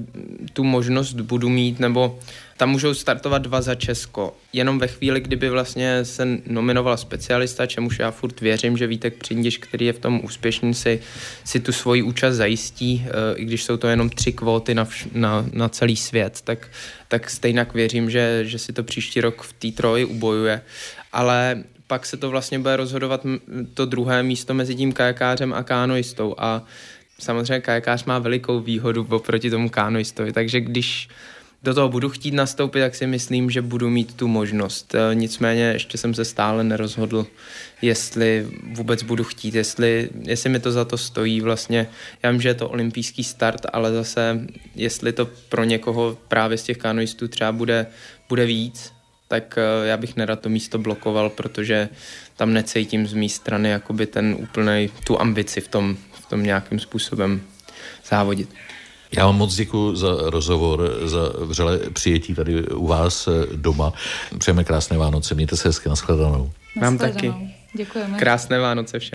tu 0.53 0.65
možnost 0.65 1.15
budu 1.15 1.49
mít, 1.49 1.81
nebo 1.81 2.19
tam 2.57 2.71
můžou 2.71 2.95
startovat 2.95 3.43
dva 3.43 3.61
za 3.61 3.75
Česko. 3.75 4.37
Jenom 4.53 4.79
ve 4.79 4.87
chvíli, 4.87 5.21
kdyby 5.21 5.51
vlastně 5.51 6.05
se 6.05 6.29
nominoval 6.47 6.97
specialista, 6.97 7.67
čemuž 7.67 7.99
já 7.99 8.11
furt 8.11 8.41
věřím, 8.41 8.77
že 8.77 8.87
Vítek 8.87 9.15
Přindiš, 9.15 9.59
který 9.59 9.87
je 9.87 9.93
v 9.93 9.99
tom 9.99 10.21
úspěšný, 10.25 10.75
si, 10.75 11.01
si 11.45 11.61
tu 11.61 11.73
svoji 11.73 12.03
účast 12.03 12.35
zajistí, 12.35 13.07
eh, 13.07 13.37
i 13.37 13.45
když 13.45 13.65
jsou 13.65 13.77
to 13.77 13.89
jenom 13.89 14.11
tři 14.11 14.33
kvóty 14.33 14.75
na, 14.75 14.85
vš- 14.85 15.09
na, 15.15 15.47
na 15.53 15.69
celý 15.69 15.97
svět, 15.97 16.41
tak, 16.45 16.69
tak 17.09 17.31
stejně 17.31 17.67
věřím, 17.75 18.11
že, 18.11 18.45
že 18.45 18.59
si 18.59 18.73
to 18.73 18.83
příští 18.83 19.21
rok 19.21 19.43
v 19.43 19.53
té 19.53 19.71
troji 19.71 20.05
ubojuje. 20.05 20.61
Ale 21.13 21.65
pak 21.87 22.07
se 22.07 22.17
to 22.17 22.31
vlastně 22.31 22.59
bude 22.59 22.77
rozhodovat 22.77 23.27
to 23.75 23.87
druhé 23.87 24.23
místo 24.23 24.55
mezi 24.55 24.75
tím 24.75 24.93
kajakářem 24.93 25.53
a 25.53 25.63
kánoistou 25.63 26.35
a 26.39 26.63
samozřejmě 27.19 27.61
kajakář 27.61 28.05
má 28.05 28.19
velikou 28.19 28.61
výhodu 28.61 29.07
oproti 29.11 29.51
tomu 29.51 29.71
kánoistovi, 29.71 30.33
takže 30.33 30.61
když 30.61 31.09
do 31.65 31.75
toho 31.75 31.89
budu 31.89 32.09
chtít 32.09 32.35
nastoupit, 32.35 32.81
tak 32.81 32.95
si 32.95 33.07
myslím, 33.07 33.51
že 33.51 33.63
budu 33.63 33.91
mít 33.91 34.15
tu 34.15 34.29
možnost. 34.29 34.95
E, 34.95 35.15
nicméně 35.15 35.63
ještě 35.63 35.99
jsem 35.99 36.15
se 36.15 36.25
stále 36.25 36.65
nerozhodl, 36.65 37.27
jestli 37.83 38.47
vůbec 38.73 39.03
budu 39.03 39.25
chtít, 39.25 39.55
jestli, 39.55 40.09
jestli 40.23 40.51
mi 40.51 40.61
to 40.61 40.73
za 40.73 40.85
to 40.85 40.99
stojí 40.99 41.41
vlastně. 41.41 41.87
Já 42.23 42.31
vím, 42.31 42.41
že 42.41 42.49
je 42.49 42.55
to 42.55 42.69
olympijský 42.69 43.25
start, 43.25 43.67
ale 43.73 43.93
zase, 43.93 44.47
jestli 44.75 45.13
to 45.13 45.29
pro 45.49 45.65
někoho 45.65 46.19
právě 46.29 46.59
z 46.59 46.63
těch 46.63 46.79
kanoistů 46.79 47.29
třeba 47.29 47.53
bude, 47.53 47.87
bude 48.29 48.47
víc, 48.47 48.93
tak 49.29 49.59
e, 49.59 49.87
já 49.87 49.97
bych 49.97 50.17
nerad 50.17 50.41
to 50.41 50.49
místo 50.49 50.79
blokoval, 50.79 51.31
protože 51.31 51.89
tam 52.37 52.53
necítím 52.53 53.07
z 53.07 53.15
mé 53.15 53.29
strany 53.29 53.71
jakoby 53.71 54.07
ten 54.07 54.37
úplnej, 54.39 54.91
tu 55.07 55.21
ambici 55.21 55.61
v 55.61 55.69
tom, 55.69 55.97
tom 56.35 56.43
nějakým 56.43 56.79
způsobem 56.79 57.41
závodit. 58.09 58.49
Já 59.17 59.27
vám 59.27 59.37
moc 59.37 59.55
děkuji 59.55 59.97
za 59.97 60.09
rozhovor, 60.31 60.99
za 61.05 61.33
vřele 61.39 61.79
přijetí 61.79 62.35
tady 62.35 62.67
u 62.67 62.87
vás 62.87 63.29
eh, 63.29 63.57
doma. 63.57 63.93
Přejeme 64.39 64.65
krásné 64.65 64.99
Vánoce, 64.99 65.35
mějte 65.35 65.57
se 65.57 65.69
hezky, 65.69 65.89
nashledanou. 65.89 66.51
Vám 66.81 66.99
taky. 66.99 67.35
Děkujeme. 67.77 68.19
Krásné 68.19 68.59
Vánoce 68.59 68.99
všem. 68.99 69.11